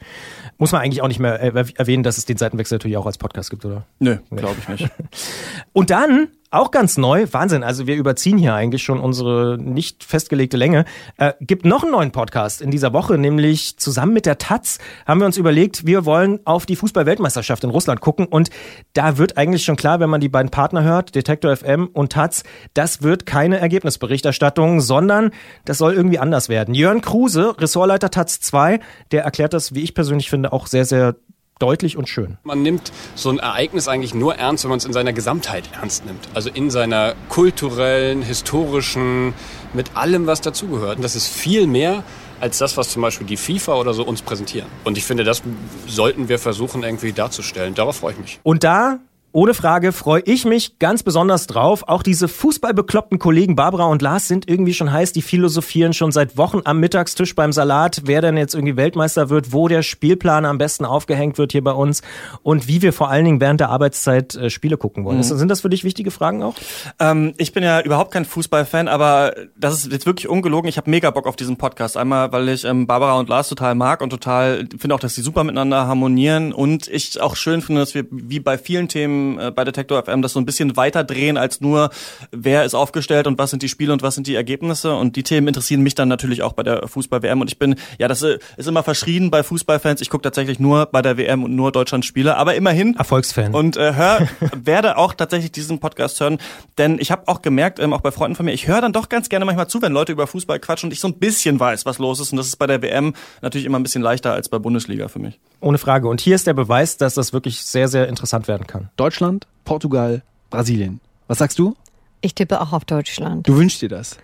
Muss 0.57 0.71
man 0.71 0.81
eigentlich 0.81 1.01
auch 1.01 1.07
nicht 1.07 1.19
mehr 1.19 1.41
äh, 1.41 1.65
erwähnen, 1.75 2.03
dass 2.03 2.17
es 2.17 2.25
den 2.25 2.37
Seitenwechsel 2.37 2.75
natürlich 2.77 2.97
auch 2.97 3.05
als 3.05 3.17
Podcast 3.17 3.49
gibt, 3.49 3.63
oder? 3.65 3.85
Nö, 3.99 4.17
glaube 4.31 4.55
ich 4.59 4.67
nicht. 4.67 4.89
Und 5.73 5.89
dann, 5.89 6.27
auch 6.51 6.71
ganz 6.71 6.97
neu, 6.97 7.27
Wahnsinn, 7.31 7.63
also 7.63 7.85
wir 7.85 7.95
überziehen 7.95 8.37
hier 8.37 8.55
eigentlich 8.55 8.81
schon 8.81 8.99
unsere 8.99 9.57
nicht 9.59 10.03
festgelegte 10.03 10.57
Länge, 10.57 10.85
äh, 11.17 11.33
gibt 11.41 11.65
noch 11.65 11.83
einen 11.83 11.91
neuen 11.91 12.11
Podcast 12.11 12.61
in 12.61 12.71
dieser 12.71 12.91
Woche, 12.91 13.19
nämlich 13.19 13.77
zusammen 13.77 14.13
mit 14.13 14.25
der 14.25 14.39
Taz 14.39 14.79
haben 15.05 15.19
wir 15.19 15.27
uns 15.27 15.37
überlegt, 15.37 15.85
wir 15.85 16.05
wollen 16.05 16.39
auf 16.45 16.65
die 16.65 16.75
Fußball-Weltmeisterschaft 16.75 17.63
in 17.63 17.69
Russland 17.69 18.01
gucken 18.01 18.25
und 18.25 18.49
da 18.93 19.17
wird 19.17 19.37
eigentlich 19.37 19.63
schon 19.63 19.75
klar, 19.75 19.99
wenn 19.99 20.09
man 20.09 20.21
die 20.21 20.29
beiden 20.29 20.49
Partner 20.49 20.83
hört, 20.83 21.13
Detektor 21.13 21.55
FM 21.55 21.87
und 21.93 22.13
Taz, 22.13 22.43
das 22.73 23.03
wird 23.03 23.27
keine 23.27 23.59
Ergebnisberichterstattung, 23.59 24.81
sondern 24.81 25.29
das 25.65 25.77
soll 25.77 25.93
irgendwie 25.93 26.19
anders 26.19 26.49
werden. 26.49 26.73
Jörn 26.73 27.01
Kruse, 27.01 27.55
Ressortleiter 27.59 28.09
Taz 28.09 28.39
2, 28.39 28.79
der 29.11 29.23
erklärt 29.23 29.53
das, 29.53 29.75
wie 29.75 29.83
ich 29.83 29.93
persönlich 29.93 30.31
finde, 30.31 30.51
auch 30.51 30.65
sehr, 30.65 30.85
sehr 30.85 31.15
deutlich 31.59 31.97
und 31.97 32.09
schön. 32.09 32.37
Man 32.43 32.61
nimmt 32.61 32.91
so 33.15 33.29
ein 33.29 33.39
Ereignis 33.39 33.87
eigentlich 33.87 34.13
nur 34.13 34.35
ernst, 34.35 34.63
wenn 34.63 34.69
man 34.69 34.79
es 34.79 34.85
in 34.85 34.93
seiner 34.93 35.13
Gesamtheit 35.13 35.69
ernst 35.73 36.05
nimmt. 36.05 36.27
Also 36.33 36.49
in 36.49 36.69
seiner 36.69 37.15
kulturellen, 37.27 38.21
historischen, 38.21 39.33
mit 39.73 39.95
allem, 39.95 40.25
was 40.25 40.41
dazugehört. 40.41 40.97
Und 40.97 41.03
das 41.03 41.15
ist 41.15 41.27
viel 41.27 41.67
mehr 41.67 42.03
als 42.39 42.57
das, 42.57 42.77
was 42.77 42.89
zum 42.89 43.01
Beispiel 43.01 43.27
die 43.27 43.37
FIFA 43.37 43.75
oder 43.75 43.93
so 43.93 44.03
uns 44.03 44.21
präsentieren. 44.21 44.67
Und 44.83 44.97
ich 44.97 45.03
finde, 45.03 45.23
das 45.23 45.43
sollten 45.87 46.29
wir 46.29 46.39
versuchen 46.39 46.83
irgendwie 46.83 47.11
darzustellen. 47.11 47.75
Darauf 47.75 47.97
freue 47.97 48.13
ich 48.13 48.19
mich. 48.19 48.39
Und 48.43 48.63
da, 48.63 48.99
ohne 49.31 49.53
Frage, 49.53 49.91
freue 49.91 50.23
ich 50.25 50.45
mich 50.45 50.79
ganz 50.79 51.03
besonders 51.03 51.45
drauf. 51.45 51.83
Auch 51.87 52.01
diese 52.01 52.27
fußballbekloppten 52.27 53.19
Kollegen 53.19 53.55
Barbara 53.55 53.85
und 53.85 54.01
Lars 54.01 54.27
sind 54.27 54.49
irgendwie 54.49 54.73
schon 54.73 54.91
heiß. 54.91 55.11
Die 55.11 55.21
philosophieren 55.21 55.93
schon 55.93 56.11
seit 56.11 56.35
Wochen 56.35 56.61
am 56.63 56.79
Mittagstisch 56.79 57.35
beim 57.35 57.53
Salat, 57.53 58.01
wer 58.05 58.21
denn 58.21 58.37
jetzt 58.37 58.55
irgendwie 58.55 58.75
Weltmeister 58.75 59.29
wird, 59.29 59.53
wo 59.53 59.67
der 59.67 59.83
Spielplan 59.83 60.45
am 60.45 60.57
besten 60.57 60.83
aufgehängt 60.83 61.37
wird 61.37 61.51
hier 61.51 61.63
bei 61.63 61.73
uns 61.73 62.01
und 62.41 62.67
wie 62.67 62.81
wir 62.81 62.91
vor 62.91 63.11
allen 63.11 63.23
Dingen 63.23 63.39
während 63.39 63.59
der 63.59 63.69
Arbeitszeit 63.69 64.33
äh, 64.35 64.49
Spiele 64.49 64.77
gucken 64.77 65.05
wollen. 65.05 65.17
Mhm. 65.17 65.23
Sind 65.23 65.49
das 65.49 65.61
für 65.61 65.69
dich 65.69 65.83
wichtige 65.83 66.09
Fragen 66.09 66.41
auch? 66.41 66.55
Ähm, 66.99 67.35
ich 67.37 67.53
bin 67.53 67.63
ja 67.63 67.81
überhaupt 67.81 68.11
kein 68.11 68.25
Fußballfan, 68.25 68.87
aber 68.87 69.35
das 69.55 69.75
ist 69.75 69.91
jetzt 69.91 70.07
wirklich 70.07 70.27
ungelogen. 70.27 70.67
Ich 70.67 70.77
habe 70.77 70.89
mega 70.89 71.11
Bock 71.11 71.27
auf 71.27 71.35
diesen 71.35 71.57
Podcast. 71.57 71.97
Einmal, 71.97 72.31
weil 72.31 72.49
ich 72.49 72.65
ähm, 72.65 72.87
Barbara 72.87 73.19
und 73.19 73.29
Lars 73.29 73.49
total 73.49 73.75
mag 73.75 74.01
und 74.01 74.09
total 74.09 74.67
finde 74.79 74.95
auch, 74.95 74.99
dass 74.99 75.13
sie 75.13 75.21
super 75.21 75.43
miteinander 75.43 75.85
harmonieren 75.85 76.51
und 76.51 76.87
ich 76.87 77.21
auch 77.21 77.35
schön 77.35 77.61
finde, 77.61 77.81
dass 77.81 77.93
wir 77.93 78.05
wie 78.09 78.39
bei 78.39 78.57
vielen 78.57 78.87
Themen 78.87 79.18
äh, 79.39 79.51
bei 79.51 79.63
Detektor 79.63 80.03
FM 80.03 80.21
das 80.21 80.33
so 80.33 80.39
ein 80.39 80.45
bisschen 80.45 80.77
weiter 80.77 81.03
drehen 81.03 81.37
als 81.37 81.61
nur, 81.61 81.89
wer 82.31 82.63
ist 82.63 82.73
aufgestellt 82.73 83.27
und 83.27 83.37
was 83.37 83.49
sind 83.49 83.61
die 83.63 83.69
Spiele 83.69 83.93
und 83.93 84.01
was 84.01 84.15
sind 84.15 84.27
die 84.27 84.35
Ergebnisse. 84.35 84.95
Und 84.95 85.15
die 85.15 85.23
Themen 85.23 85.47
interessieren 85.47 85.81
mich 85.81 85.95
dann 85.95 86.07
natürlich 86.07 86.43
auch 86.43 86.53
bei 86.53 86.63
der 86.63 86.87
Fußball-WM. 86.87 87.41
Und 87.41 87.49
ich 87.51 87.59
bin, 87.59 87.75
ja, 87.97 88.07
das 88.07 88.21
äh, 88.21 88.39
ist 88.57 88.67
immer 88.67 88.83
verschrien 88.83 89.31
bei 89.31 89.43
Fußballfans. 89.43 90.01
Ich 90.01 90.09
gucke 90.09 90.23
tatsächlich 90.23 90.59
nur 90.59 90.85
bei 90.87 91.01
der 91.01 91.17
WM 91.17 91.43
und 91.43 91.55
nur 91.55 91.71
Deutschland-Spiele, 91.71 92.37
aber 92.37 92.55
immerhin. 92.55 92.95
Erfolgsfan. 92.95 93.53
Und 93.53 93.77
äh, 93.77 93.93
hör, 93.93 94.27
werde 94.55 94.97
auch 94.97 95.13
tatsächlich 95.13 95.51
diesen 95.51 95.79
Podcast 95.79 96.19
hören, 96.19 96.37
denn 96.77 96.97
ich 96.99 97.11
habe 97.11 97.27
auch 97.27 97.41
gemerkt, 97.41 97.79
ähm, 97.79 97.93
auch 97.93 98.01
bei 98.01 98.11
Freunden 98.11 98.35
von 98.35 98.45
mir, 98.45 98.53
ich 98.53 98.67
höre 98.67 98.81
dann 98.81 98.93
doch 98.93 99.09
ganz 99.09 99.29
gerne 99.29 99.45
manchmal 99.45 99.67
zu, 99.67 99.81
wenn 99.81 99.93
Leute 99.93 100.11
über 100.11 100.27
Fußball 100.27 100.59
quatschen 100.59 100.87
und 100.87 100.93
ich 100.93 100.99
so 100.99 101.07
ein 101.07 101.19
bisschen 101.19 101.59
weiß, 101.59 101.85
was 101.85 101.99
los 101.99 102.19
ist. 102.19 102.31
Und 102.31 102.37
das 102.37 102.47
ist 102.47 102.57
bei 102.57 102.67
der 102.67 102.81
WM 102.81 103.13
natürlich 103.41 103.65
immer 103.65 103.79
ein 103.79 103.83
bisschen 103.83 104.01
leichter 104.01 104.33
als 104.33 104.49
bei 104.49 104.59
Bundesliga 104.59 105.07
für 105.07 105.19
mich. 105.19 105.39
Ohne 105.61 105.77
Frage. 105.77 106.07
Und 106.07 106.21
hier 106.21 106.35
ist 106.35 106.47
der 106.47 106.53
Beweis, 106.53 106.97
dass 106.97 107.15
das 107.15 107.33
wirklich 107.33 107.61
sehr, 107.61 107.87
sehr 107.87 108.07
interessant 108.07 108.47
werden 108.47 108.65
kann. 108.67 108.89
Deutschland, 108.95 109.47
Portugal, 109.65 110.23
Brasilien. 110.49 111.01
Was 111.27 111.39
sagst 111.39 111.59
du? 111.59 111.75
Ich 112.21 112.35
tippe 112.35 112.59
auch 112.61 112.73
auf 112.73 112.85
Deutschland. 112.85 113.47
Du 113.47 113.55
wünschst 113.55 113.81
dir 113.81 113.89
das. 113.89 114.17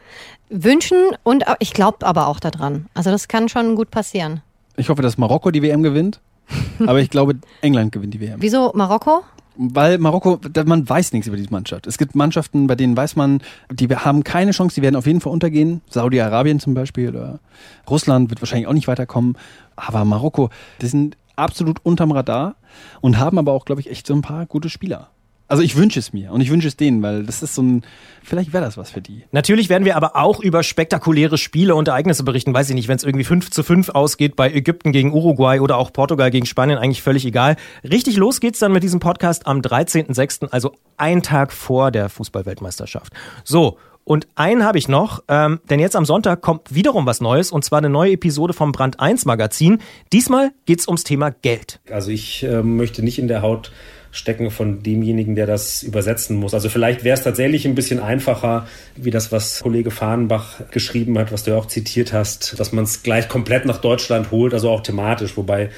Wünschen 0.50 0.98
und 1.24 1.44
ich 1.60 1.74
glaube 1.74 2.06
aber 2.06 2.28
auch 2.28 2.40
daran. 2.40 2.88
Also 2.94 3.10
das 3.10 3.28
kann 3.28 3.50
schon 3.50 3.76
gut 3.76 3.90
passieren. 3.90 4.42
Ich 4.78 4.90
hoffe, 4.90 5.02
dass 5.02 5.18
Marokko 5.18 5.52
die 5.52 5.62
WM 5.62 5.84
gewinnt. 5.84 6.20
Aber 6.86 7.00
ich 7.00 7.10
glaube, 7.10 7.36
England 7.62 7.92
gewinnt 7.92 8.14
die 8.14 8.20
WM. 8.20 8.40
Wieso 8.40 8.72
Marokko? 8.76 9.24
Weil 9.58 9.98
Marokko, 9.98 10.40
man 10.66 10.88
weiß 10.88 11.14
nichts 11.14 11.28
über 11.28 11.38
diese 11.38 11.50
Mannschaft. 11.50 11.88
Es 11.88 11.98
gibt 11.98 12.14
Mannschaften, 12.14 12.68
bei 12.68 12.76
denen 12.76 12.96
weiß 12.96 13.16
man, 13.16 13.42
die 13.72 13.88
haben 13.88 14.24
keine 14.24 14.52
Chance, 14.52 14.76
die 14.76 14.82
werden 14.82 14.98
auf 14.98 15.08
jeden 15.08 15.22
Fall 15.22 15.32
untergehen. 15.32 15.82
Saudi-Arabien 15.90 16.60
zum 16.60 16.74
Beispiel 16.74 17.10
oder 17.10 17.40
Russland 17.90 18.30
wird 18.30 18.42
wahrscheinlich 18.42 18.68
auch 18.68 18.74
nicht 18.74 18.88
weiterkommen. 18.88 19.38
Aber 19.78 20.04
Marokko, 20.04 20.50
die 20.82 20.88
sind 20.88 21.18
absolut 21.36 21.80
unterm 21.84 22.12
Radar 22.12 22.56
und 23.02 23.20
haben 23.20 23.38
aber 23.38 23.52
auch, 23.52 23.66
glaube 23.66 23.82
ich, 23.82 23.90
echt 23.90 24.08
so 24.08 24.14
ein 24.14 24.22
paar 24.22 24.46
gute 24.46 24.70
Spieler. 24.70 25.10
Also 25.48 25.62
ich 25.62 25.76
wünsche 25.76 26.00
es 26.00 26.12
mir 26.12 26.32
und 26.32 26.42
ich 26.42 26.50
wünsche 26.50 26.68
es 26.68 26.76
denen, 26.76 27.04
weil 27.04 27.24
das 27.24 27.44
ist 27.44 27.54
so 27.54 27.62
ein, 27.62 27.84
vielleicht 28.24 28.52
wäre 28.52 28.64
das 28.64 28.78
was 28.78 28.90
für 28.90 29.02
die. 29.02 29.26
Natürlich 29.32 29.70
werden 29.70 29.86
wir 29.86 29.96
aber 29.96 30.16
auch 30.16 30.40
über 30.40 30.64
spektakuläre 30.64 31.38
Spiele 31.38 31.76
und 31.76 31.88
Ereignisse 31.88 32.24
berichten. 32.24 32.52
Weiß 32.52 32.68
ich 32.70 32.76
nicht, 32.76 32.88
wenn 32.88 32.96
es 32.96 33.04
irgendwie 33.04 33.26
5 33.26 33.52
zu 33.52 33.62
5 33.62 33.90
ausgeht 33.90 34.36
bei 34.36 34.52
Ägypten 34.52 34.92
gegen 34.92 35.14
Uruguay 35.14 35.60
oder 35.60 35.78
auch 35.78 35.94
Portugal 35.94 36.32
gegen 36.32 36.48
Spanien, 36.48 36.80
eigentlich 36.80 37.04
völlig 37.04 37.26
egal. 37.26 37.58
Richtig 37.84 38.18
los 38.18 38.40
geht's 38.40 38.58
dann 38.58 38.72
mit 38.72 38.82
diesem 38.82 39.00
Podcast 39.00 39.46
am 39.46 39.60
13.06., 39.60 40.50
also 40.50 40.74
ein 40.98 41.22
Tag 41.22 41.54
vor 41.54 41.92
der 41.92 42.10
Fußballweltmeisterschaft. 42.10 43.14
So, 43.44 43.78
und 44.06 44.28
einen 44.36 44.64
habe 44.64 44.78
ich 44.78 44.88
noch, 44.88 45.24
ähm, 45.28 45.60
denn 45.70 45.80
jetzt 45.80 45.96
am 45.96 46.06
Sonntag 46.06 46.42
kommt 46.42 46.74
wiederum 46.74 47.06
was 47.06 47.22
Neues 47.22 47.52
und 47.52 47.66
zwar 47.66 47.80
eine 47.80 47.90
neue 47.90 48.14
Episode 48.14 48.54
vom 48.54 48.72
Brand 48.72 49.00
1 49.00 49.26
Magazin. 49.26 49.80
Diesmal 50.14 50.52
geht's 50.66 50.88
ums 50.88 51.04
Thema 51.04 51.32
Geld. 51.32 51.80
Also 51.90 52.12
ich 52.12 52.44
äh, 52.44 52.62
möchte 52.62 53.04
nicht 53.04 53.18
in 53.18 53.28
der 53.28 53.42
Haut 53.42 53.72
stecken 54.12 54.52
von 54.52 54.82
demjenigen, 54.84 55.36
der 55.36 55.48
das 55.48 55.84
übersetzen 55.84 56.38
muss. 56.38 56.54
Also 56.54 56.70
vielleicht 56.70 57.04
wäre 57.04 57.18
es 57.18 57.24
tatsächlich 57.24 57.66
ein 57.66 57.76
bisschen 57.76 58.00
einfacher, 58.00 58.68
wie 58.96 59.12
das, 59.12 59.32
was 59.32 59.62
Kollege 59.62 59.92
Fahrenbach 59.92 60.62
geschrieben 60.72 61.18
hat, 61.18 61.32
was 61.34 61.44
du 61.44 61.52
ja 61.52 61.58
auch 61.58 61.66
zitiert 61.66 62.14
hast, 62.14 62.58
dass 62.60 62.72
man 62.72 62.86
es 62.86 63.04
gleich 63.04 63.28
komplett 63.28 63.66
nach 63.66 63.82
Deutschland 63.82 64.32
holt, 64.32 64.54
also 64.54 64.70
auch 64.70 64.82
thematisch, 64.82 65.36
wobei 65.36 65.70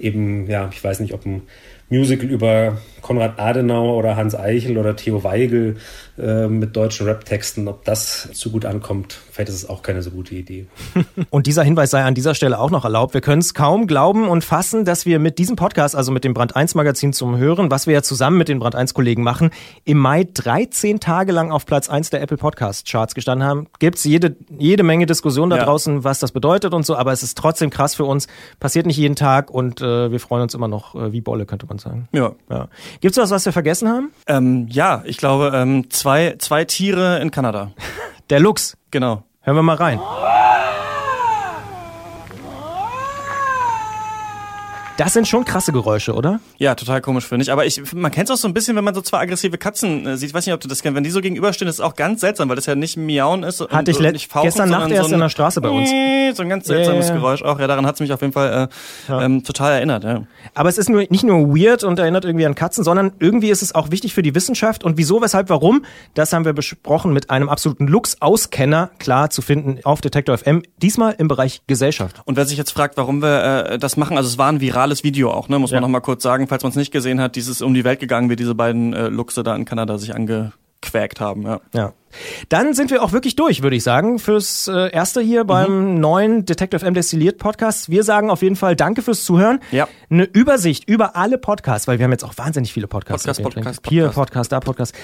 eben, 0.00 0.48
ja, 0.48 0.70
ich 0.72 0.82
weiß 0.82 1.00
nicht, 1.00 1.12
ob 1.12 1.26
ein 1.26 1.42
Musical 1.90 2.30
über 2.30 2.78
Konrad 3.02 3.38
Adenauer 3.38 3.96
oder 3.96 4.16
Hans 4.16 4.34
Eichel 4.34 4.78
oder 4.78 4.96
Theo 4.96 5.24
Weigel 5.24 5.76
äh, 6.18 6.46
mit 6.46 6.76
deutschen 6.76 7.06
Rap-Texten, 7.06 7.68
ob 7.68 7.84
das 7.84 8.28
zu 8.32 8.50
gut 8.50 8.64
ankommt, 8.64 9.18
vielleicht 9.30 9.48
ist 9.48 9.56
es 9.56 9.68
auch 9.68 9.82
keine 9.82 10.02
so 10.02 10.10
gute 10.10 10.34
Idee. 10.34 10.66
Und 11.30 11.46
dieser 11.46 11.62
Hinweis 11.64 11.90
sei 11.90 12.02
an 12.02 12.14
dieser 12.14 12.34
Stelle 12.34 12.58
auch 12.58 12.70
noch 12.70 12.84
erlaubt. 12.84 13.14
Wir 13.14 13.20
können 13.20 13.40
es 13.40 13.54
kaum 13.54 13.86
glauben 13.86 14.28
und 14.28 14.44
fassen, 14.44 14.84
dass 14.84 15.06
wir 15.06 15.18
mit 15.18 15.38
diesem 15.38 15.56
Podcast, 15.56 15.96
also 15.96 16.12
mit 16.12 16.24
dem 16.24 16.34
Brand 16.34 16.54
1 16.54 16.74
Magazin 16.74 17.12
zum 17.12 17.36
Hören, 17.38 17.70
was 17.70 17.86
wir 17.86 17.94
ja 17.94 18.02
zusammen 18.02 18.38
mit 18.38 18.48
den 18.48 18.58
Brand 18.58 18.74
1 18.74 18.94
Kollegen 18.94 19.22
machen, 19.22 19.50
im 19.84 19.98
Mai 19.98 20.28
13 20.32 21.00
Tage 21.00 21.32
lang 21.32 21.50
auf 21.50 21.66
Platz 21.66 21.88
1 21.88 22.10
der 22.10 22.22
Apple 22.22 22.36
Podcast 22.36 22.86
Charts 22.86 23.14
gestanden 23.14 23.46
haben. 23.46 23.66
Gibt's 23.78 24.04
jede, 24.04 24.36
jede 24.58 24.82
Menge 24.82 25.06
Diskussion 25.06 25.50
da 25.50 25.56
ja. 25.56 25.64
draußen, 25.64 26.04
was 26.04 26.18
das 26.18 26.32
bedeutet 26.32 26.74
und 26.74 26.84
so, 26.84 26.94
aber 26.96 27.12
es 27.12 27.22
ist 27.22 27.38
trotzdem 27.38 27.70
krass 27.70 27.94
für 27.94 28.04
uns. 28.04 28.28
Passiert 28.60 28.86
nicht 28.86 28.96
jeden 28.96 29.16
Tag 29.16 29.50
und 29.50 29.80
äh, 29.80 30.10
wir 30.12 30.20
freuen 30.20 30.42
uns 30.42 30.54
immer 30.54 30.68
noch 30.68 30.94
äh, 30.94 31.12
wie 31.12 31.20
Bolle, 31.20 31.46
könnte 31.46 31.66
man 31.66 31.78
sagen. 31.78 32.08
Ja. 32.12 32.32
ja. 32.50 32.68
Gibt's 33.00 33.16
was, 33.18 33.30
was 33.30 33.44
wir 33.44 33.52
vergessen 33.52 33.88
haben? 33.88 34.12
Ähm, 34.26 34.66
ja, 34.70 35.02
ich 35.04 35.16
glaube, 35.16 35.52
ähm, 35.54 35.90
zwei, 35.90 36.36
zwei 36.38 36.64
Tiere 36.64 37.20
in 37.20 37.30
Kanada. 37.30 37.72
Der 38.30 38.40
Luchs. 38.40 38.76
Genau. 38.90 39.24
Hören 39.40 39.56
wir 39.56 39.62
mal 39.62 39.76
rein. 39.76 40.00
Das 45.02 45.14
sind 45.14 45.26
schon 45.26 45.44
krasse 45.44 45.72
Geräusche, 45.72 46.14
oder? 46.14 46.38
Ja, 46.58 46.76
total 46.76 47.00
komisch 47.00 47.26
finde 47.26 47.42
ich. 47.42 47.50
Aber 47.50 47.66
ich, 47.66 47.92
man 47.92 48.12
kennt 48.12 48.30
es 48.30 48.36
auch 48.36 48.40
so 48.40 48.46
ein 48.46 48.54
bisschen, 48.54 48.76
wenn 48.76 48.84
man 48.84 48.94
so 48.94 49.00
zwei 49.00 49.18
aggressive 49.18 49.58
Katzen 49.58 50.06
äh, 50.06 50.16
sieht. 50.16 50.28
Ich 50.28 50.34
weiß 50.34 50.46
nicht, 50.46 50.54
ob 50.54 50.60
du 50.60 50.68
das 50.68 50.80
kennst. 50.80 50.94
Wenn 50.94 51.02
die 51.02 51.10
so 51.10 51.20
gegenüberstehen, 51.20 51.68
ist 51.68 51.76
es 51.76 51.80
auch 51.80 51.96
ganz 51.96 52.20
seltsam, 52.20 52.48
weil 52.48 52.54
das 52.54 52.66
ja 52.66 52.76
nicht 52.76 52.96
miauen 52.96 53.42
ist. 53.42 53.60
Hatte 53.68 53.90
ich 53.90 53.98
nicht 53.98 54.30
fauchen, 54.30 54.44
gestern 54.44 54.70
Nacht 54.70 54.92
erst 54.92 55.08
so 55.08 55.14
in 55.14 55.20
der 55.20 55.28
Straße 55.28 55.60
bei 55.60 55.70
uns. 55.70 55.90
So 56.36 56.44
ein 56.44 56.48
ganz 56.48 56.66
seltsames 56.66 57.06
yeah. 57.06 57.16
Geräusch 57.16 57.42
auch. 57.42 57.58
Ja, 57.58 57.66
daran 57.66 57.84
hat 57.84 57.96
es 57.96 58.00
mich 58.00 58.12
auf 58.12 58.20
jeden 58.20 58.32
Fall 58.32 58.68
äh, 59.08 59.12
ja. 59.12 59.22
ähm, 59.22 59.42
total 59.42 59.72
erinnert. 59.72 60.04
Ja. 60.04 60.22
Aber 60.54 60.68
es 60.68 60.78
ist 60.78 60.88
nur, 60.88 61.04
nicht 61.08 61.24
nur 61.24 61.48
weird 61.48 61.82
und 61.82 61.98
erinnert 61.98 62.24
irgendwie 62.24 62.46
an 62.46 62.54
Katzen, 62.54 62.84
sondern 62.84 63.10
irgendwie 63.18 63.50
ist 63.50 63.62
es 63.62 63.74
auch 63.74 63.90
wichtig 63.90 64.14
für 64.14 64.22
die 64.22 64.36
Wissenschaft. 64.36 64.84
Und 64.84 64.98
wieso, 64.98 65.20
weshalb, 65.20 65.50
warum? 65.50 65.84
Das 66.14 66.32
haben 66.32 66.44
wir 66.44 66.52
besprochen 66.52 67.12
mit 67.12 67.28
einem 67.28 67.48
absoluten 67.48 67.88
Lux-Auskenner, 67.88 68.90
klar 69.00 69.30
zu 69.30 69.42
finden 69.42 69.80
auf 69.82 70.00
Detektor 70.00 70.38
FM. 70.38 70.62
Diesmal 70.80 71.16
im 71.18 71.26
Bereich 71.26 71.62
Gesellschaft. 71.66 72.22
Und 72.24 72.36
wer 72.36 72.46
sich 72.46 72.56
jetzt 72.56 72.70
fragt, 72.70 72.96
warum 72.96 73.20
wir 73.20 73.64
äh, 73.64 73.78
das 73.80 73.96
machen, 73.96 74.16
also 74.16 74.28
es 74.28 74.38
war 74.38 74.48
ein 74.48 74.60
virales 74.60 74.91
Video 75.04 75.30
auch, 75.30 75.48
ne? 75.48 75.58
Muss 75.58 75.70
ja. 75.70 75.76
man 75.76 75.82
noch 75.82 75.88
mal 75.88 76.00
kurz 76.00 76.22
sagen, 76.22 76.48
falls 76.48 76.62
man 76.62 76.70
es 76.70 76.76
nicht 76.76 76.92
gesehen 76.92 77.20
hat, 77.20 77.36
dieses 77.36 77.62
um 77.62 77.74
die 77.74 77.84
Welt 77.84 78.00
gegangen, 78.00 78.30
wie 78.30 78.36
diese 78.36 78.54
beiden 78.54 78.92
äh, 78.92 79.08
Luchse 79.08 79.42
da 79.42 79.56
in 79.56 79.64
Kanada 79.64 79.98
sich 79.98 80.14
angequäkt 80.14 81.20
haben. 81.20 81.42
Ja. 81.42 81.60
ja. 81.74 81.92
Dann 82.48 82.74
sind 82.74 82.90
wir 82.90 83.02
auch 83.02 83.12
wirklich 83.12 83.36
durch, 83.36 83.62
würde 83.62 83.76
ich 83.76 83.82
sagen, 83.82 84.18
fürs 84.18 84.68
äh, 84.68 84.90
erste 84.92 85.20
hier 85.20 85.44
beim 85.44 85.94
mhm. 85.94 86.00
neuen 86.00 86.44
Detective 86.44 86.84
M 86.84 86.94
Destilliert 86.94 87.38
Podcast. 87.38 87.90
Wir 87.90 88.04
sagen 88.04 88.30
auf 88.30 88.42
jeden 88.42 88.56
Fall 88.56 88.76
Danke 88.76 89.02
fürs 89.02 89.24
Zuhören. 89.24 89.60
Ja. 89.70 89.88
Eine 90.10 90.24
Übersicht 90.24 90.88
über 90.88 91.16
alle 91.16 91.38
Podcasts, 91.38 91.88
weil 91.88 91.98
wir 91.98 92.04
haben 92.04 92.12
jetzt 92.12 92.24
auch 92.24 92.36
wahnsinnig 92.36 92.72
viele 92.72 92.86
Podcasts. 92.86 93.24
Podcast, 93.24 93.42
Podcast, 93.42 93.64
Podcast. 93.82 93.88
Hier 93.88 94.08
Podcast, 94.08 94.52
da 94.52 94.60
Podcast. 94.60 94.94